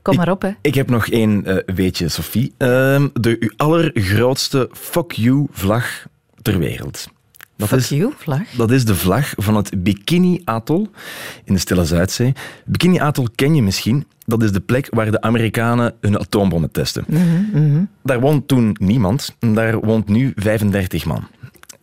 kom 0.02 0.16
maar 0.16 0.32
op, 0.32 0.42
hè. 0.42 0.50
Ik 0.62 0.76
heb 0.76 0.90
nog 0.90 1.08
één 1.08 1.46
eh, 1.46 1.76
weetje, 1.76 2.10
Sophie. 2.10 2.54
Ehm, 2.58 3.08
de 3.14 3.54
allergrootste 3.58 4.70
fuck 4.74 5.12
you-vlag 5.12 6.06
ter 6.42 6.60
wereld. 6.60 7.10
Dat 7.56 7.68
Fuck 7.68 7.80
is, 7.80 7.90
you, 7.90 8.14
vlag. 8.18 8.50
Dat 8.50 8.72
is 8.72 8.86
de 8.86 8.96
vlag 8.96 9.34
van 9.36 9.56
het 9.56 9.84
Bikini-atol 9.84 10.88
in 11.44 11.54
de 11.54 11.60
Stille 11.60 11.86
Zuidzee. 11.86 12.34
Bikini-atol 12.66 13.28
ken 13.36 13.56
je 13.56 13.62
misschien. 13.62 14.06
Dat 14.26 14.44
is 14.44 14.52
de 14.52 14.60
plek 14.60 14.88
waar 14.90 15.12
de 15.12 15.22
Amerikanen 15.22 15.94
hun 16.02 16.20
atoombommen 16.20 16.72
testen. 16.72 17.06
Daar 18.04 18.20
woont 18.20 18.48
toen 18.48 18.76
niemand. 18.80 19.36
Daar 19.40 19.80
woont 19.80 20.08
nu 20.08 20.32
35 20.36 21.06
man. 21.06 21.28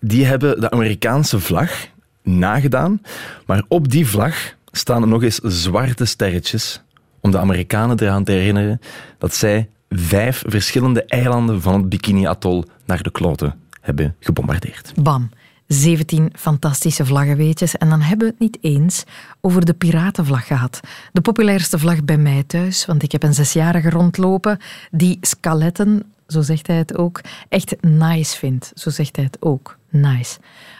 Die 0.00 0.24
hebben 0.24 0.60
de 0.60 0.70
Amerikaanse 0.70 1.40
vlag 1.40 1.92
nagedaan. 2.24 3.00
Maar 3.46 3.64
op 3.68 3.90
die 3.90 4.06
vlag 4.06 4.54
staan 4.70 5.08
nog 5.08 5.22
eens 5.22 5.38
zwarte 5.42 6.04
sterretjes 6.04 6.82
om 7.20 7.30
de 7.30 7.38
Amerikanen 7.38 8.00
eraan 8.00 8.24
te 8.24 8.32
herinneren 8.32 8.80
dat 9.18 9.34
zij 9.34 9.68
vijf 9.88 10.42
verschillende 10.46 11.04
eilanden 11.04 11.62
van 11.62 11.74
het 11.74 11.88
Bikini-atol 11.88 12.64
naar 12.84 13.02
de 13.02 13.10
kloten 13.10 13.54
hebben 13.80 14.16
gebombardeerd. 14.20 14.92
Bam. 15.02 15.30
17 15.66 16.32
fantastische 16.36 17.04
vlaggenweetjes. 17.04 17.76
En 17.76 17.88
dan 17.88 18.00
hebben 18.00 18.26
we 18.26 18.32
het 18.32 18.42
niet 18.42 18.58
eens 18.60 19.04
over 19.40 19.64
de 19.64 19.74
piratenvlag 19.74 20.46
gehad. 20.46 20.80
De 21.12 21.20
populairste 21.20 21.78
vlag 21.78 22.04
bij 22.04 22.16
mij 22.16 22.42
thuis, 22.46 22.86
want 22.86 23.02
ik 23.02 23.12
heb 23.12 23.22
een 23.22 23.34
zesjarige 23.34 23.90
rondlopen 23.90 24.58
die 24.90 25.18
skeletten, 25.20 26.02
zo 26.26 26.42
zegt 26.42 26.66
hij 26.66 26.76
het 26.76 26.96
ook, 26.96 27.20
echt 27.48 27.82
nice 27.82 28.36
vindt. 28.36 28.72
Zo 28.74 28.90
zegt 28.90 29.16
hij 29.16 29.24
het 29.24 29.36
ook. 29.40 29.78
Nice. 29.90 30.38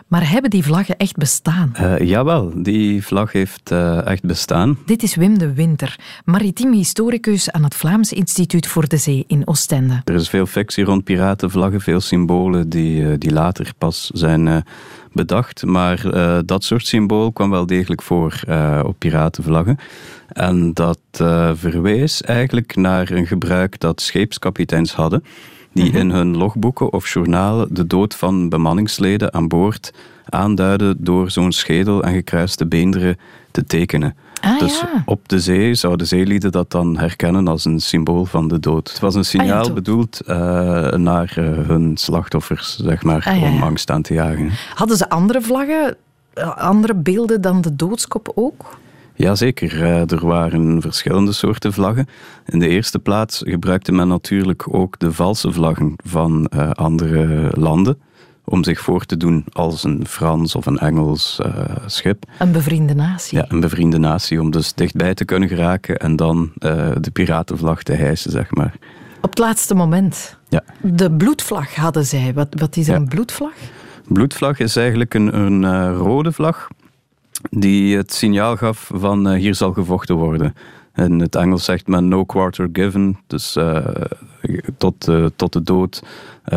Maar 0.09 0.31
hebben 0.31 0.51
die 0.51 0.65
vlaggen 0.65 0.97
echt 0.97 1.17
bestaan? 1.17 1.73
Uh, 1.81 1.99
jawel, 1.99 2.53
die 2.57 3.05
vlag 3.05 3.33
heeft 3.33 3.71
uh, 3.71 4.07
echt 4.07 4.23
bestaan. 4.23 4.79
Dit 4.87 5.03
is 5.03 5.15
Wim 5.15 5.39
de 5.39 5.55
Winter, 5.55 5.99
maritiem 6.25 6.73
historicus 6.73 7.51
aan 7.51 7.65
het 7.65 7.75
Vlaams 7.75 8.13
Instituut 8.13 8.67
voor 8.67 8.89
de 8.89 8.97
Zee 8.97 9.25
in 9.27 9.47
Oostende. 9.47 10.01
Er 10.05 10.15
is 10.15 10.29
veel 10.29 10.47
fictie 10.47 10.85
rond 10.85 11.05
piratenvlaggen, 11.05 11.81
veel 11.81 12.01
symbolen 12.01 12.69
die, 12.69 13.01
uh, 13.01 13.15
die 13.19 13.33
later 13.33 13.73
pas 13.79 14.11
zijn 14.15 14.65
bedacht. 15.13 15.65
Maar 15.65 16.03
dat 16.47 16.65
soort 16.65 16.87
symbool 16.87 17.33
kwam 17.33 17.51
wel 17.51 17.67
degelijk 17.67 18.03
voor 18.03 18.41
op 18.85 18.99
piratenvlaggen. 18.99 19.79
En 20.29 20.73
dat 20.73 20.99
verwees 21.55 22.23
eigenlijk 22.23 22.77
naar 22.77 23.11
een 23.11 23.27
gebruik 23.27 23.81
dat 23.81 24.01
scheepskapiteins 24.01 24.93
hadden 24.93 25.25
die 25.75 25.89
mhm. 25.89 25.97
in 25.97 26.11
hun 26.11 26.37
logboeken 26.37 26.93
of 26.93 27.13
journalen 27.13 27.75
de 27.75 27.87
dood 27.87 28.15
van 28.15 28.49
bemanningsleden 28.49 29.35
aan 29.35 29.49
boord 29.49 29.93
aanduiden 30.29 30.97
door 30.99 31.31
zo'n 31.31 31.53
schedel 31.53 32.03
en 32.03 32.13
gekruiste 32.13 32.67
beenderen 32.67 33.17
te 33.51 33.65
tekenen. 33.65 34.17
Ah, 34.41 34.59
dus 34.59 34.81
ja. 34.81 35.03
op 35.05 35.29
de 35.29 35.41
zee 35.41 35.75
zouden 35.75 36.07
zeelieden 36.07 36.53
dat 36.53 36.71
dan 36.71 36.99
herkennen 36.99 37.49
als 37.49 37.65
een 37.65 37.81
symbool 37.81 38.25
van 38.25 38.49
de 38.49 38.61
dood. 38.61 38.89
Het 38.89 39.01
was 39.01 39.15
een 39.15 39.25
signaal 39.25 39.61
ah, 39.61 39.67
ja, 39.67 39.73
bedoeld 39.73 40.21
uh, 40.27 40.37
naar 40.91 41.35
uh, 41.39 41.67
hun 41.67 41.97
slachtoffers, 41.97 42.77
zeg 42.77 43.03
maar, 43.03 43.25
ah, 43.29 43.41
ja, 43.41 43.49
om 43.49 43.63
angst 43.63 43.91
aan 43.91 44.03
te 44.03 44.15
jagen. 44.15 44.51
Hadden 44.75 44.97
ze 44.97 45.09
andere 45.09 45.41
vlaggen, 45.41 45.97
eh, 46.35 46.57
andere 46.57 46.95
beelden 46.95 47.41
dan 47.41 47.61
de 47.61 47.77
doodskop 47.77 48.33
ook? 48.35 48.79
Jazeker, 49.15 49.83
er 50.13 50.27
waren 50.27 50.81
verschillende 50.81 51.33
soorten 51.33 51.73
vlaggen. 51.73 52.07
In 52.47 52.59
de 52.59 52.69
eerste 52.69 52.99
plaats 52.99 53.43
gebruikte 53.47 53.93
men 53.93 54.09
natuurlijk 54.09 54.75
ook 54.75 54.99
de 54.99 55.13
valse 55.13 55.53
vlaggen 55.53 55.95
van 56.05 56.51
uh, 56.55 56.71
andere 56.71 57.51
landen 57.57 57.99
om 58.45 58.65
zich 58.65 58.81
voor 58.81 59.05
te 59.05 59.17
doen 59.17 59.45
als 59.53 59.85
een 59.85 60.07
Frans 60.07 60.55
of 60.55 60.67
een 60.67 60.79
Engels 60.79 61.41
uh, 61.47 61.53
schip. 61.87 62.25
Een 62.39 62.53
bevriende 62.53 62.95
natie. 62.95 63.39
Ja, 63.39 63.45
een 63.49 63.61
bevriende 63.61 63.99
natie, 63.99 64.41
om 64.41 64.51
dus 64.51 64.73
dichtbij 64.75 65.15
te 65.15 65.25
kunnen 65.25 65.49
geraken 65.49 65.97
en 65.97 66.17
dan 66.17 66.53
uh, 66.59 66.91
de 67.01 67.11
piratenvlag 67.11 67.83
te 67.83 67.93
hijsen, 67.93 68.31
zeg 68.31 68.51
maar. 68.51 68.75
Op 69.21 69.31
het 69.31 69.39
laatste 69.39 69.75
moment. 69.75 70.39
Ja. 70.49 70.63
De 70.83 71.13
bloedvlag 71.13 71.75
hadden 71.75 72.07
zij. 72.07 72.33
Wat, 72.35 72.49
wat 72.51 72.77
is 72.77 72.87
Ja. 72.87 72.95
een 72.95 73.09
bloedvlag? 73.09 73.53
Bloedvlag 74.09 74.59
is 74.59 74.77
eigenlijk 74.77 75.15
een, 75.15 75.39
een 75.39 75.63
uh, 75.63 75.97
rode 75.97 76.33
vlag 76.33 76.69
die 77.51 77.97
het 77.97 78.13
signaal 78.13 78.57
gaf 78.57 78.91
van 78.95 79.29
uh, 79.29 79.39
hier 79.39 79.55
zal 79.55 79.73
gevochten 79.73 80.15
worden. 80.15 80.55
In 80.95 81.21
het 81.21 81.35
Engels 81.35 81.65
zegt 81.65 81.87
men 81.87 82.09
no 82.09 82.25
quarter 82.25 82.69
given, 82.73 83.19
dus 83.27 83.57
uh, 83.57 83.87
tot, 84.79 85.09
uh, 85.09 85.27
tot 85.37 85.53
de 85.53 85.63
dood 85.63 86.03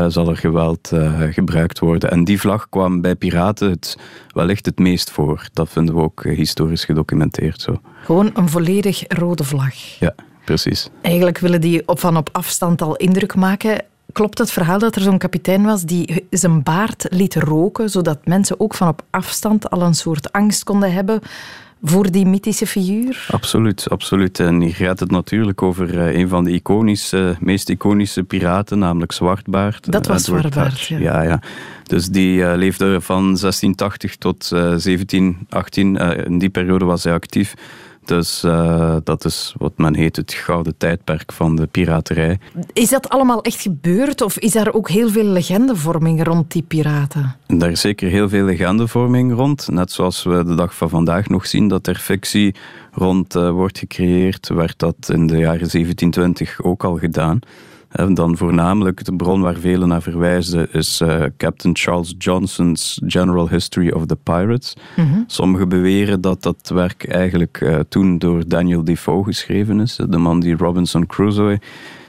zal 0.08 0.30
er 0.30 0.38
geweld 0.38 0.92
gebruikt 1.32 1.80
worden. 1.80 2.12
En 2.12 2.24
die 2.24 2.40
vlag 2.40 2.70
kwam 2.70 3.02
bij 3.02 3.16
piraten 3.16 3.70
het, 3.70 3.98
wellicht 4.34 4.66
het 4.66 4.80
meest 4.80 5.12
voor. 5.12 5.48
Dat 5.54 5.70
vinden 5.70 5.96
we 5.96 6.02
ook 6.02 6.24
historisch 6.24 6.86
gedocumenteerd 6.86 7.62
zo. 7.62 7.82
Gewoon 8.04 8.32
een 8.34 8.50
volledig 8.50 9.04
rode 9.08 9.44
vlag. 9.44 9.74
Ja, 10.00 10.16
precies. 10.46 10.90
Eigenlijk 11.02 11.38
willen 11.38 11.62
die 11.62 11.88
op, 11.88 12.00
van 12.00 12.18
op 12.18 12.30
afstand 12.32 12.82
al 12.82 12.96
indruk 12.96 13.36
maken. 13.36 13.86
Klopt 14.12 14.38
het 14.38 14.52
verhaal 14.52 14.80
dat 14.80 14.96
er 14.96 15.02
zo'n 15.02 15.18
kapitein 15.18 15.64
was 15.64 15.84
die 15.84 16.26
zijn 16.30 16.64
baard 16.64 17.06
liet 17.10 17.36
roken, 17.36 17.90
zodat 17.90 18.26
mensen 18.26 18.60
ook 18.60 18.74
van 18.74 18.88
op 18.88 19.02
afstand 19.10 19.70
al 19.70 19.82
een 19.82 19.94
soort 19.94 20.32
angst 20.32 20.64
konden 20.64 20.94
hebben 20.94 21.22
voor 21.84 22.12
die 22.12 22.26
mythische 22.26 22.68
figuur? 22.68 23.28
Absoluut, 23.32 23.90
absoluut. 23.90 24.40
En 24.40 24.62
hier 24.62 24.76
gaat 24.76 25.00
het 25.00 25.12
natuurlijk 25.12 25.62
over 25.62 25.94
uh, 25.94 26.20
een 26.20 26.28
van 26.28 26.44
de 26.44 26.52
iconische, 26.52 27.36
meest 27.40 27.70
iconische 27.70 28.24
piraten, 28.24 28.80
namelijk 28.80 29.12
Zwartbaard. 29.12 29.92
Dat 29.92 30.08
was 30.08 30.28
Edward 30.28 30.54
Zwartbaard, 30.54 30.86
ja. 30.86 31.00
ja. 31.00 31.22
ja. 31.22 31.40
Dus 31.84 32.08
die 32.08 32.40
uh, 32.40 32.54
leefde 32.56 33.02
van 33.02 33.24
1680 33.24 34.16
tot 34.16 34.50
uh, 34.54 34.60
1718. 34.60 35.96
Uh, 35.96 36.26
in 36.26 36.38
die 36.38 36.50
periode 36.50 36.86
was 36.86 37.04
hij 37.04 37.14
actief. 37.14 37.54
Dus 38.08 38.44
uh, 38.44 38.96
dat 39.04 39.26
is 39.26 39.54
wat 39.58 39.74
men 39.76 39.96
heet 39.96 40.16
het 40.16 40.34
gouden 40.34 40.78
tijdperk 40.78 41.32
van 41.32 41.56
de 41.56 41.68
piraterij. 41.68 42.40
Is 42.74 42.90
dat 42.90 43.10
allemaal 43.10 43.42
echt 43.42 43.62
gebeurd 43.62 44.22
of 44.22 44.38
is 44.38 44.52
daar 44.52 44.74
ook 44.74 44.90
heel 44.90 45.10
veel 45.10 45.24
legendevorming 45.24 46.24
rond 46.24 46.52
die 46.52 46.62
piraten? 46.62 47.36
Daar 47.48 47.72
is 47.72 47.82
zeker 47.82 48.10
heel 48.10 48.30
veel 48.30 48.46
legendevorming 48.46 49.34
rond. 49.34 49.68
Net 49.72 49.92
zoals 49.92 50.24
we 50.24 50.44
de 50.46 50.56
dag 50.56 50.76
van 50.76 50.90
vandaag 50.90 51.30
nog 51.30 51.48
zien 51.48 51.68
dat 51.68 51.88
er 51.88 51.96
fictie 51.96 52.56
rond 52.92 53.36
uh, 53.36 53.50
wordt 53.52 53.78
gecreëerd, 53.78 54.48
werd 54.48 54.80
dat 54.80 55.10
in 55.10 55.28
de 55.28 55.38
jaren 55.38 55.70
1720 55.70 56.64
ook 56.64 56.84
al 56.84 56.98
gedaan. 56.98 57.40
Dan 58.14 58.38
voornamelijk 58.38 59.06
de 59.06 59.16
bron 59.16 59.42
waar 59.42 59.56
velen 59.56 59.88
naar 59.88 60.02
verwijzen 60.02 60.74
is 60.74 61.02
uh, 61.02 61.24
Captain 61.38 61.76
Charles 61.78 62.16
Johnson's 62.18 63.02
General 63.06 63.50
History 63.50 63.90
of 63.92 64.06
the 64.06 64.16
Pirates. 64.16 64.74
Mhm. 64.96 65.22
Sommigen 65.28 65.70
beweren 65.70 66.22
dat 66.22 66.44
dat 66.44 66.72
werk 66.74 67.08
eigenlijk 67.08 67.62
uh, 67.62 67.80
toen 67.90 68.18
door 68.18 68.48
Daniel 68.48 68.84
Defoe 68.84 69.24
geschreven 69.24 69.80
is, 69.80 70.00
de 70.10 70.18
man 70.18 70.40
die 70.40 70.56
Robinson 70.58 71.06
Crusoe 71.06 71.60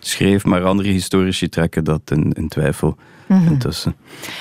schreef, 0.00 0.44
maar 0.44 0.64
andere 0.64 0.88
historici 0.88 1.48
trekken 1.48 1.84
dat 1.84 2.00
in, 2.10 2.32
in 2.32 2.48
twijfel 2.48 2.96
Mhm. 3.28 3.46
intussen. 3.52 3.96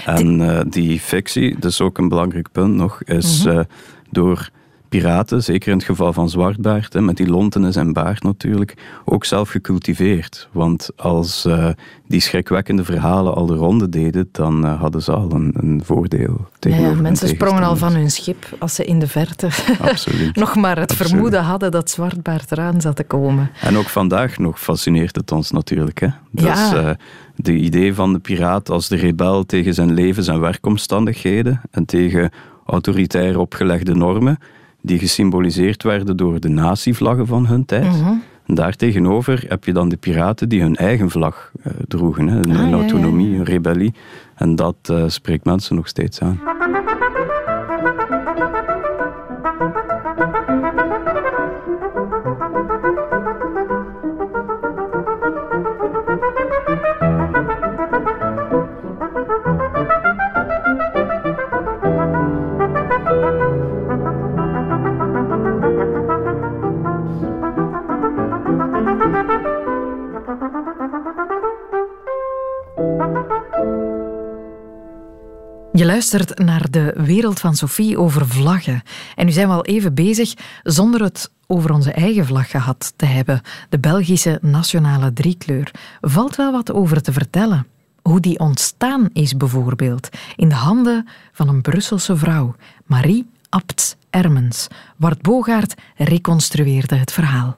En 0.05 0.39
uh, 0.39 0.59
die 0.69 0.99
fictie, 0.99 1.55
dat 1.59 1.71
is 1.71 1.81
ook 1.81 1.97
een 1.97 2.07
belangrijk 2.09 2.51
punt 2.51 2.75
nog, 2.75 3.03
is 3.03 3.43
Mhm. 3.45 3.63
door 4.09 4.49
piraten, 4.89 5.43
zeker 5.43 5.71
in 5.71 5.77
het 5.77 5.85
geval 5.85 6.13
van 6.13 6.29
Zwartbaard, 6.29 6.93
hè, 6.93 7.01
met 7.01 7.17
die 7.17 7.27
lonten 7.27 7.63
in 7.63 7.71
zijn 7.71 7.93
baard 7.93 8.23
natuurlijk, 8.23 8.73
ook 9.05 9.25
zelf 9.25 9.49
gecultiveerd. 9.49 10.47
Want 10.51 10.89
als 10.95 11.45
uh, 11.45 11.69
die 12.07 12.19
schrikwekkende 12.21 12.83
verhalen 12.83 13.35
al 13.35 13.45
de 13.45 13.55
ronde 13.55 13.89
deden, 13.89 14.29
dan 14.31 14.65
uh, 14.65 14.79
hadden 14.79 15.01
ze 15.01 15.11
al 15.11 15.31
een, 15.31 15.53
een 15.57 15.81
voordeel. 15.85 16.17
Ja, 16.19 16.35
ja, 16.37 16.57
tegenover 16.59 17.01
mensen 17.01 17.27
sprongen 17.27 17.63
al 17.63 17.75
van 17.75 17.93
hun 17.93 18.11
schip 18.11 18.45
als 18.59 18.75
ze 18.75 18.85
in 18.85 18.99
de 18.99 19.07
verte 19.07 19.47
nog 20.33 20.55
maar 20.55 20.77
het 20.79 20.89
Absoluut. 20.91 21.11
vermoeden 21.11 21.43
hadden 21.43 21.71
dat 21.71 21.89
Zwartbaard 21.89 22.51
eraan 22.51 22.81
zat 22.81 22.95
te 22.95 23.03
komen. 23.03 23.51
En 23.61 23.77
ook 23.77 23.89
vandaag 23.89 24.37
nog 24.37 24.59
fascineert 24.59 25.15
het 25.15 25.31
ons 25.31 25.51
natuurlijk. 25.51 25.99
Hè? 25.99 26.07
Dus 26.31 26.43
Ja. 26.43 26.83
uh, 26.83 26.89
de 27.35 27.53
idee 27.53 27.93
van 27.93 28.13
de 28.13 28.19
piraat 28.19 28.69
als 28.69 28.87
de 28.87 28.95
rebel 28.95 29.45
tegen 29.45 29.73
zijn 29.73 29.93
levens- 29.93 30.27
en 30.27 30.39
werkomstandigheden 30.39 31.61
en 31.71 31.85
tegen 31.85 32.31
autoritair 32.65 33.39
opgelegde 33.39 33.95
normen, 33.95 34.37
die 34.87 34.99
gesymboliseerd 34.99 35.83
werden 35.83 36.17
door 36.17 36.39
de 36.39 36.49
natievlaggen 36.49 37.27
van 37.27 37.47
hun 37.47 37.65
tijd. 37.65 38.01
Mhm. 38.01 38.13
En 38.45 38.55
daartegenover 38.55 39.45
heb 39.47 39.63
je 39.63 39.73
dan 39.73 39.89
de 39.89 39.97
piraten 39.97 40.49
die 40.49 40.61
hun 40.61 40.75
eigen 40.75 41.09
vlag 41.09 41.51
uh, 41.67 41.73
droegen, 41.87 42.27
hè? 42.27 42.37
een, 42.37 42.57
Ah, 42.57 42.69
ja, 42.69 42.75
autonomie, 42.75 43.29
ja. 43.29 43.37
een 43.37 43.43
rebellie. 43.43 43.93
En 44.35 44.55
dat 44.55 44.75
uh, 44.91 45.03
spreekt 45.07 45.45
mensen 45.45 45.75
nog 45.75 45.87
steeds 45.87 46.21
aan. 46.21 46.39
Je 75.77 75.85
luistert 75.85 76.39
naar 76.39 76.69
de 76.69 76.93
wereld 76.95 77.39
van 77.39 77.55
Sophie 77.55 77.99
over 77.99 78.27
vlaggen. 78.27 78.81
En 79.15 79.25
nu 79.25 79.31
zijn 79.31 79.47
we 79.47 79.53
al 79.53 79.65
even 79.65 79.93
bezig 79.93 80.33
zonder 80.63 81.01
het 81.01 81.31
over 81.47 81.73
onze 81.73 81.91
eigen 81.91 82.25
vlag 82.25 82.49
gehad 82.49 82.93
te 82.95 83.05
hebben. 83.05 83.41
De 83.69 83.79
Belgische 83.79 84.39
nationale 84.41 85.13
driekleur. 85.13 85.71
Valt 86.01 86.35
wel 86.35 86.51
wat 86.51 86.73
over 86.73 87.01
te 87.01 87.13
vertellen. 87.13 87.67
Hoe 88.01 88.19
die 88.19 88.39
ontstaan 88.39 89.09
is 89.13 89.37
bijvoorbeeld. 89.37 90.09
In 90.35 90.49
de 90.49 90.55
handen 90.55 91.07
van 91.31 91.47
een 91.47 91.61
Brusselse 91.61 92.15
vrouw, 92.15 92.55
Marie 92.85 93.27
Abts 93.49 93.95
Ermens. 94.09 94.67
Bart 94.95 95.21
Bogaert 95.21 95.75
reconstrueerde 95.95 96.95
het 96.95 97.11
verhaal. 97.11 97.55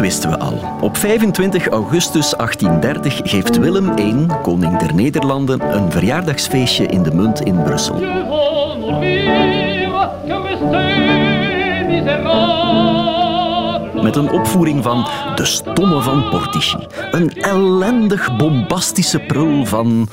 Wisten 0.00 0.30
we 0.30 0.38
al. 0.38 0.78
Op 0.80 0.96
25 0.96 1.68
augustus 1.68 2.34
1830 2.36 3.30
geeft 3.30 3.58
Willem 3.58 3.98
I, 3.98 4.26
koning 4.42 4.78
der 4.78 4.94
Nederlanden, 4.94 5.74
een 5.76 5.90
verjaardagsfeestje 5.90 6.86
in 6.86 7.02
de 7.02 7.14
Munt 7.14 7.40
in 7.40 7.62
Brussel. 7.62 7.94
Met 13.94 14.02
met 14.02 14.16
een 14.16 14.30
opvoering 14.30 14.82
van 14.82 15.06
De 15.34 15.44
Stomme 15.44 16.00
van 16.00 16.28
Portici. 16.30 16.86
Een 17.10 17.32
ellendig 17.32 18.36
bombastische 18.36 19.18
prul 19.18 19.64
van... 19.64 20.08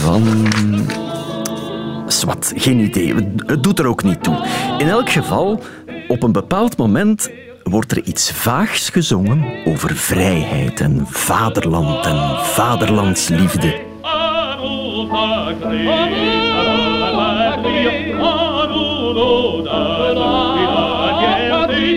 van... 0.00 0.46
Swat, 2.06 2.52
geen 2.56 2.78
idee. 2.78 3.14
Het 3.46 3.62
doet 3.62 3.78
er 3.78 3.86
ook 3.86 4.02
niet 4.02 4.22
toe. 4.22 4.36
In 4.78 4.88
elk 4.88 5.10
geval, 5.10 5.62
op 6.08 6.22
een 6.22 6.32
bepaald 6.32 6.76
moment 6.76 7.30
wordt 7.64 7.90
er 7.90 8.02
iets 8.02 8.30
vaags 8.32 8.88
gezongen 8.88 9.64
over 9.64 9.96
vrijheid 9.96 10.80
en 10.80 11.06
vaderland 11.08 12.06
en 12.06 12.44
vaderlandsliefde. 12.44 13.82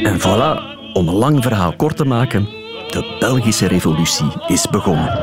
En 0.04 0.20
voilà, 0.20 0.78
om 0.94 1.08
een 1.08 1.16
lang 1.16 1.44
verhaal 1.44 1.76
kort 1.76 1.98
te 1.98 2.06
maken, 2.06 2.44
de 2.90 3.16
Belgische 3.20 3.68
revolutie 3.68 4.32
is 4.48 4.68
begonnen. 4.70 5.16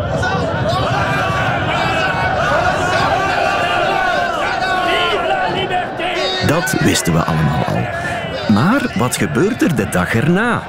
Dat 6.46 6.76
wisten 6.80 7.12
we 7.12 7.24
allemaal 7.24 7.64
al. 7.64 8.23
Maar 8.48 8.92
wat 8.98 9.16
gebeurt 9.16 9.62
er 9.62 9.76
de 9.76 9.88
dag 9.88 10.14
erna? 10.14 10.62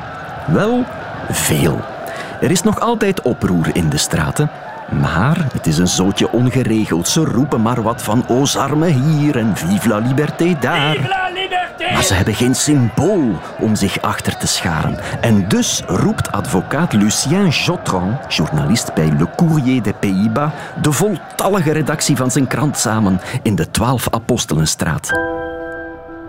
Wel, 0.48 0.84
veel. 1.30 1.82
Er 2.42 2.52
is 2.52 2.62
nog 2.62 2.80
altijd 2.80 3.22
oproer 3.22 3.70
in 3.74 3.90
de 3.90 3.98
straten. 3.98 4.50
Maar 5.02 5.48
het 5.54 5.68
is 5.68 5.78
een 5.78 5.88
zootje 5.88 6.32
ongeregeld. 6.32 7.08
Ze 7.08 7.24
roepen 7.24 7.62
maar 7.62 7.82
wat 7.82 8.04
van 8.04 8.28
Ozarme 8.28 8.88
hier 8.88 9.38
en 9.38 9.58
Vive 9.58 9.88
la 9.88 9.98
liberté 9.98 10.56
daar. 10.60 11.24
Maar 11.94 12.04
ze 12.04 12.14
hebben 12.14 12.36
geen 12.36 12.56
symbool 12.56 13.40
om 13.60 13.76
zich 13.76 14.02
achter 14.02 14.38
te 14.38 14.48
scharen. 14.48 14.98
En 15.22 15.48
dus 15.48 15.82
roept 15.88 16.32
advocaat 16.32 16.94
Lucien 16.94 17.48
Jotran, 17.48 18.18
journalist 18.28 18.94
bij 18.94 19.12
Le 19.18 19.28
Courrier 19.36 19.84
des 19.84 19.94
Pays-Bas, 20.00 20.52
de 20.82 20.92
voltallige 20.92 21.72
redactie 21.72 22.16
van 22.16 22.32
zijn 22.32 22.48
krant 22.48 22.78
samen 22.78 23.20
in 23.42 23.56
de 23.56 23.72
12 23.72 24.08
Apostelenstraat. 24.10 25.08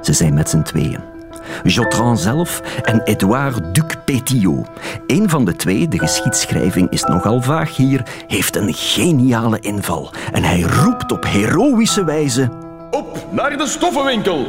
Ze 0.01 0.13
zijn 0.13 0.35
met 0.35 0.51
z'n 0.51 0.63
tweeën. 0.63 1.16
Jotran 1.63 2.19
zelf 2.19 2.63
en 2.83 3.03
Edouard 3.05 3.75
Duc 3.75 3.95
Pétillot. 4.05 4.67
Een 5.07 5.31
van 5.31 5.45
de 5.45 5.57
twee, 5.57 5.89
de 5.89 5.99
geschiedschrijving 5.99 6.91
is 6.91 7.03
nogal 7.03 7.43
vaag 7.43 7.77
hier, 7.77 8.03
heeft 8.27 8.57
een 8.57 8.75
geniale 8.75 9.61
inval. 9.61 10.13
En 10.33 10.43
hij 10.43 10.61
roept 10.61 11.13
op 11.13 11.25
heroïsche 11.25 12.05
wijze... 12.05 12.49
Op 12.91 13.27
naar 13.31 13.57
de 13.57 13.67
stoffenwinkel! 13.67 14.47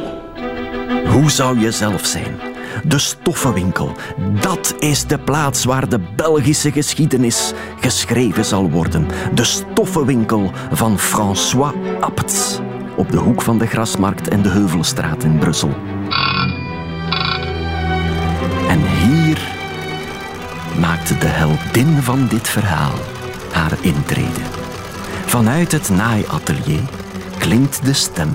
Hoe 1.12 1.32
zou 1.32 1.60
je 1.60 1.72
zelf 1.72 2.06
zijn? 2.06 2.40
De 2.84 3.00
stoffenwinkel, 3.00 3.92
dat 4.40 4.76
is 4.80 5.08
de 5.08 5.20
plaats 5.20 5.66
waar 5.66 5.90
de 5.90 6.00
Belgische 6.16 6.72
geschiedenis 6.72 7.54
geschreven 7.80 8.46
zal 8.46 8.70
worden. 8.70 9.08
De 9.34 9.44
stoffenwinkel 9.44 10.52
van 10.72 11.00
François 11.00 11.74
Abts 12.00 12.60
op 12.98 13.12
de 13.12 13.18
hoek 13.18 13.42
van 13.42 13.58
de 13.58 13.68
Grasmarkt 13.68 14.28
en 14.28 14.42
de 14.42 14.50
Heuvelstraat 14.50 15.24
in 15.24 15.38
Brussel. 15.38 15.70
Maakte 20.88 21.18
de 21.18 21.28
heldin 21.28 22.02
van 22.02 22.28
dit 22.28 22.50
verhaal 22.50 22.94
haar 23.52 23.72
intrede. 23.82 24.42
Vanuit 25.26 25.72
het 25.72 25.90
naaiatelier 25.90 26.84
klinkt 27.38 27.86
de 27.86 27.94
stem 27.94 28.32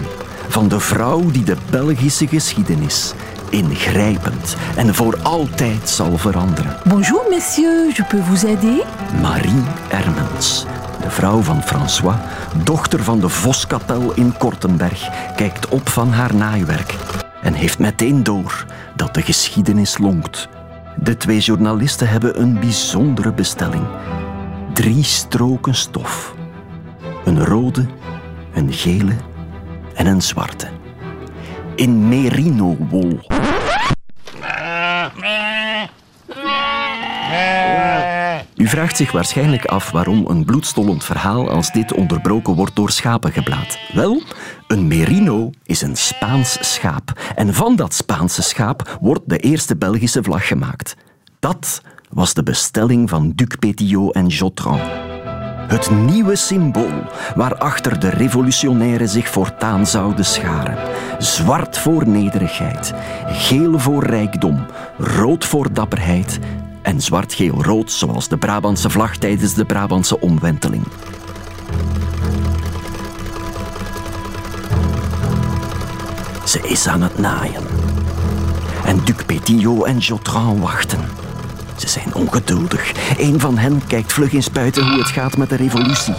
van 0.48 0.68
de 0.68 0.80
vrouw 0.80 1.30
die 1.30 1.44
de 1.44 1.56
Belgische 1.70 2.26
geschiedenis 2.26 3.12
ingrijpend 3.50 4.56
en 4.76 4.94
voor 4.94 5.18
altijd 5.22 5.88
zal 5.88 6.18
veranderen. 6.18 6.76
Bonjour 6.84 7.26
messieurs, 7.30 7.96
je 7.96 8.04
peux 8.04 8.24
vous 8.24 8.44
aider 8.44 8.84
Marie 9.20 9.64
Ermens, 9.88 10.66
de 11.02 11.10
vrouw 11.10 11.40
van 11.40 11.62
François, 11.62 12.16
dochter 12.64 13.02
van 13.04 13.20
de 13.20 13.28
Voskapel 13.28 14.12
in 14.14 14.36
Kortenberg, 14.38 15.08
kijkt 15.36 15.68
op 15.68 15.88
van 15.88 16.12
haar 16.12 16.34
naaiwerk 16.34 16.94
en 17.42 17.54
heeft 17.54 17.78
meteen 17.78 18.22
door 18.22 18.66
dat 18.96 19.14
de 19.14 19.22
geschiedenis 19.22 19.98
lonkt. 19.98 20.48
De 20.96 21.16
twee 21.16 21.38
journalisten 21.38 22.08
hebben 22.08 22.40
een 22.40 22.60
bijzondere 22.60 23.32
bestelling. 23.32 23.86
Drie 24.72 25.04
stroken 25.04 25.74
stof. 25.74 26.34
Een 27.24 27.44
rode, 27.44 27.86
een 28.54 28.72
gele 28.72 29.12
en 29.94 30.06
een 30.06 30.22
zwarte. 30.22 30.66
In 31.74 32.08
merino-wol. 32.08 33.20
U 38.56 38.68
vraagt 38.68 38.96
zich 38.96 39.12
waarschijnlijk 39.12 39.64
af 39.64 39.90
waarom 39.90 40.26
een 40.26 40.44
bloedstollend 40.44 41.04
verhaal 41.04 41.50
als 41.50 41.72
dit 41.72 41.92
onderbroken 41.92 42.54
wordt 42.54 42.76
door 42.76 42.90
schapengeblaad. 42.90 43.78
Wel, 43.92 44.22
een 44.72 44.86
merino 44.86 45.50
is 45.64 45.82
een 45.82 45.96
Spaans 45.96 46.72
schaap. 46.72 47.32
En 47.34 47.54
van 47.54 47.76
dat 47.76 47.94
Spaanse 47.94 48.42
schaap 48.42 48.98
wordt 49.00 49.22
de 49.24 49.38
eerste 49.38 49.76
Belgische 49.76 50.22
vlag 50.22 50.46
gemaakt. 50.46 50.96
Dat 51.38 51.82
was 52.10 52.34
de 52.34 52.42
bestelling 52.42 53.08
van 53.08 53.32
Duc 53.34 53.56
Pétillot 53.58 54.14
en 54.14 54.26
Jotran. 54.26 54.78
Het 55.68 55.90
nieuwe 55.90 56.36
symbool 56.36 57.02
waarachter 57.34 58.00
de 58.00 58.08
revolutionairen 58.08 59.08
zich 59.08 59.28
voortaan 59.28 59.86
zouden 59.86 60.24
scharen. 60.24 60.78
Zwart 61.18 61.78
voor 61.78 62.08
nederigheid, 62.08 62.94
geel 63.26 63.78
voor 63.78 64.04
rijkdom, 64.04 64.66
rood 64.98 65.44
voor 65.44 65.72
dapperheid 65.72 66.38
en 66.82 67.00
zwart-geel-rood 67.00 67.90
zoals 67.90 68.28
de 68.28 68.36
Brabantse 68.36 68.90
vlag 68.90 69.16
tijdens 69.16 69.54
de 69.54 69.64
Brabantse 69.64 70.20
omwenteling. 70.20 70.84
Ze 76.52 76.60
is 76.68 76.86
aan 76.88 77.02
het 77.02 77.18
naaien. 77.18 77.62
En 78.84 79.04
Duc 79.04 79.24
Pétillot 79.26 79.86
en 79.86 79.98
Jotran 79.98 80.60
wachten. 80.60 81.00
Ze 81.76 81.88
zijn 81.88 82.14
ongeduldig. 82.14 82.92
Een 83.18 83.40
van 83.40 83.58
hen 83.58 83.86
kijkt 83.86 84.12
vlug 84.12 84.32
in 84.32 84.42
spuiten 84.42 84.88
hoe 84.88 84.98
het 84.98 85.06
gaat 85.06 85.36
met 85.36 85.48
de 85.48 85.56
revolutie. 85.56 86.14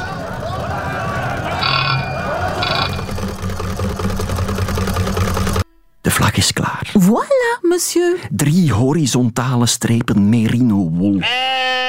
De 6.02 6.12
vlag 6.12 6.36
is 6.36 6.54
klaar. 6.54 6.92
Voilà, 7.00 7.62
monsieur. 7.62 8.20
Drie 8.32 8.72
horizontale 8.72 9.66
strepen 9.66 10.30
merino-wol. 10.30 11.22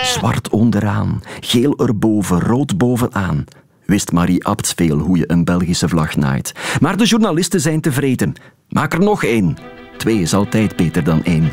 Zwart 0.02 0.48
onderaan, 0.48 1.22
geel 1.40 1.78
erboven, 1.78 2.40
rood 2.40 2.78
bovenaan. 2.78 3.44
Wist 3.86 4.12
Marie 4.12 4.44
Abts 4.44 4.72
veel 4.72 4.98
hoe 4.98 5.18
je 5.18 5.30
een 5.30 5.44
Belgische 5.44 5.88
vlag 5.88 6.16
naait. 6.16 6.52
Maar 6.80 6.96
de 6.96 7.04
journalisten 7.04 7.60
zijn 7.60 7.80
tevreden. 7.80 8.34
Maak 8.68 8.92
er 8.92 9.00
nog 9.00 9.24
één. 9.24 9.56
Twee 9.96 10.18
is 10.20 10.34
altijd 10.34 10.76
beter 10.76 11.04
dan 11.04 11.24
één. 11.24 11.52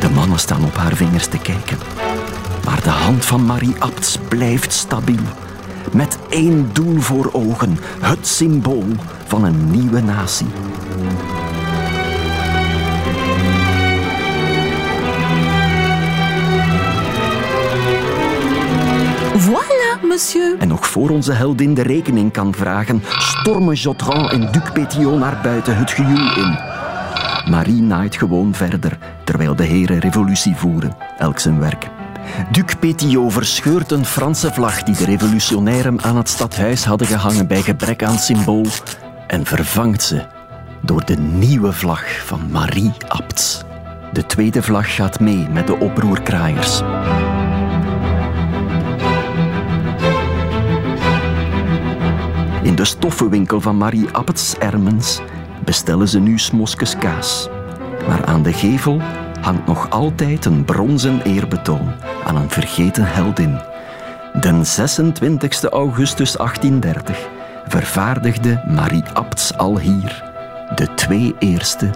De 0.00 0.10
mannen 0.14 0.38
staan 0.38 0.64
op 0.64 0.74
haar 0.74 0.96
vingers 0.96 1.26
te 1.26 1.38
kijken. 1.38 1.78
Maar 2.64 2.82
de 2.82 2.90
hand 2.90 3.24
van 3.24 3.44
Marie 3.44 3.74
Abts 3.78 4.18
blijft 4.28 4.72
stabiel. 4.72 5.26
Met 5.92 6.18
één 6.28 6.70
doel 6.72 7.00
voor 7.00 7.30
ogen: 7.32 7.78
het 8.00 8.26
symbool 8.26 8.86
van 9.26 9.44
een 9.44 9.70
nieuwe 9.70 10.00
natie. 10.00 10.46
Monsieur. 20.18 20.58
En 20.58 20.68
nog 20.68 20.86
voor 20.86 21.10
onze 21.10 21.32
heldin 21.32 21.74
de 21.74 21.82
rekening 21.82 22.32
kan 22.32 22.54
vragen, 22.54 23.02
stormen 23.18 23.74
Jotran 23.74 24.30
en 24.30 24.52
Duc 24.52 24.72
Pétillon 24.72 25.18
naar 25.18 25.40
buiten 25.42 25.76
het 25.76 25.90
gejoel 25.90 26.36
in. 26.36 26.58
Marie 27.50 27.82
naait 27.82 28.16
gewoon 28.16 28.54
verder, 28.54 28.98
terwijl 29.24 29.56
de 29.56 29.64
heren 29.64 29.98
revolutie 29.98 30.56
voeren, 30.56 30.96
elk 31.18 31.38
zijn 31.38 31.58
werk. 31.58 31.88
Duc 32.50 32.74
Pétillot 32.80 33.32
verscheurt 33.32 33.92
een 33.92 34.04
Franse 34.04 34.52
vlag 34.52 34.82
die 34.82 34.96
de 34.96 35.04
revolutionairen 35.04 36.02
aan 36.02 36.16
het 36.16 36.28
stadhuis 36.28 36.84
hadden 36.84 37.06
gehangen 37.06 37.46
bij 37.46 37.62
gebrek 37.62 38.02
aan 38.02 38.18
symbool 38.18 38.66
en 39.26 39.44
vervangt 39.46 40.02
ze 40.02 40.22
door 40.82 41.04
de 41.04 41.16
nieuwe 41.16 41.72
vlag 41.72 42.24
van 42.24 42.50
Marie 42.50 42.92
Abts. 43.08 43.60
De 44.12 44.26
tweede 44.26 44.62
vlag 44.62 44.94
gaat 44.94 45.20
mee 45.20 45.48
met 45.48 45.66
de 45.66 45.78
oproerkraaiers. 45.78 46.82
In 52.62 52.74
de 52.74 52.84
stoffenwinkel 52.84 53.60
van 53.60 53.76
Marie 53.76 54.08
Abts 54.12 54.58
Ermens 54.58 55.20
bestellen 55.64 56.08
ze 56.08 56.18
nu 56.18 56.38
smoskes 56.38 56.96
kaas. 56.96 57.48
Maar 58.06 58.24
aan 58.24 58.42
de 58.42 58.52
gevel 58.52 59.00
hangt 59.40 59.66
nog 59.66 59.90
altijd 59.90 60.44
een 60.44 60.64
bronzen 60.64 61.22
eerbetoon 61.22 61.92
aan 62.24 62.36
een 62.36 62.50
vergeten 62.50 63.04
heldin. 63.06 63.60
Den 64.40 64.66
26 64.66 65.64
augustus 65.64 66.32
1830 66.32 67.28
vervaardigde 67.66 68.62
Marie 68.66 69.04
Abts 69.12 69.56
al 69.56 69.78
hier 69.78 70.24
de 70.74 70.94
twee 70.94 71.34
eerste 71.38 71.90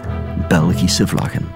Belgische 0.48 1.06
vlaggen. 1.06 1.48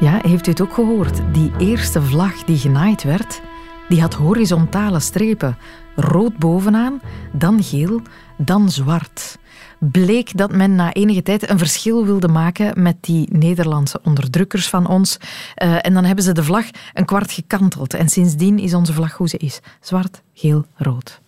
Ja, 0.00 0.18
heeft 0.22 0.46
u 0.46 0.50
het 0.50 0.60
ook 0.60 0.74
gehoord? 0.74 1.20
Die 1.32 1.52
eerste 1.58 2.02
vlag 2.02 2.44
die 2.44 2.58
genaaid 2.58 3.02
werd, 3.02 3.40
die 3.88 4.00
had 4.00 4.14
horizontale 4.14 5.00
strepen. 5.00 5.56
Rood 5.94 6.36
bovenaan, 6.36 7.00
dan 7.32 7.62
geel, 7.62 8.00
dan 8.36 8.70
zwart. 8.70 9.38
Bleek 9.78 10.36
dat 10.36 10.52
men 10.52 10.74
na 10.74 10.92
enige 10.92 11.22
tijd 11.22 11.50
een 11.50 11.58
verschil 11.58 12.04
wilde 12.04 12.28
maken 12.28 12.82
met 12.82 12.96
die 13.00 13.28
Nederlandse 13.32 14.00
onderdrukkers 14.02 14.68
van 14.68 14.86
ons. 14.86 15.18
Uh, 15.62 15.86
en 15.86 15.94
dan 15.94 16.04
hebben 16.04 16.24
ze 16.24 16.32
de 16.32 16.44
vlag 16.44 16.66
een 16.94 17.04
kwart 17.04 17.32
gekanteld. 17.32 17.94
En 17.94 18.08
sindsdien 18.08 18.58
is 18.58 18.74
onze 18.74 18.92
vlag 18.92 19.12
hoe 19.16 19.28
ze 19.28 19.36
is. 19.36 19.60
Zwart, 19.80 20.22
geel, 20.34 20.64
rood. 20.74 21.20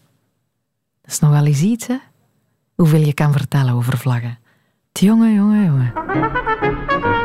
Dat 1.03 1.11
is 1.11 1.19
nog 1.19 1.31
wel 1.31 1.47
eens 1.47 1.63
iets, 1.63 1.87
hè? 1.87 1.97
Hoeveel 2.75 3.01
je 3.01 3.15
kan 3.15 3.33
vertellen 3.33 3.75
over 3.75 3.99
vlaggen. 3.99 4.39
Jongen, 4.93 5.35
jongen, 5.35 5.65
jongen. 5.65 7.20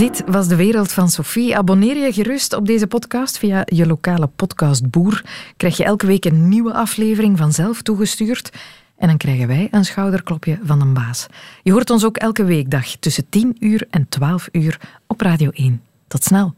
Dit 0.00 0.22
was 0.26 0.48
de 0.48 0.56
wereld 0.56 0.92
van 0.92 1.08
Sophie. 1.08 1.56
Abonneer 1.56 1.96
je 1.96 2.12
gerust 2.12 2.52
op 2.52 2.66
deze 2.66 2.86
podcast 2.86 3.38
via 3.38 3.62
je 3.64 3.86
lokale 3.86 4.26
podcast 4.26 4.90
Boer. 4.90 5.24
Krijg 5.56 5.76
je 5.76 5.84
elke 5.84 6.06
week 6.06 6.24
een 6.24 6.48
nieuwe 6.48 6.72
aflevering 6.72 7.38
vanzelf 7.38 7.82
toegestuurd. 7.82 8.50
En 8.96 9.08
dan 9.08 9.16
krijgen 9.16 9.46
wij 9.46 9.68
een 9.70 9.84
schouderklopje 9.84 10.58
van 10.62 10.80
een 10.80 10.94
baas. 10.94 11.26
Je 11.62 11.72
hoort 11.72 11.90
ons 11.90 12.04
ook 12.04 12.16
elke 12.16 12.44
weekdag 12.44 12.96
tussen 12.96 13.28
10 13.28 13.56
uur 13.58 13.86
en 13.90 14.08
12 14.08 14.48
uur 14.52 14.80
op 15.06 15.20
Radio 15.20 15.50
1. 15.50 15.82
Tot 16.08 16.24
snel. 16.24 16.54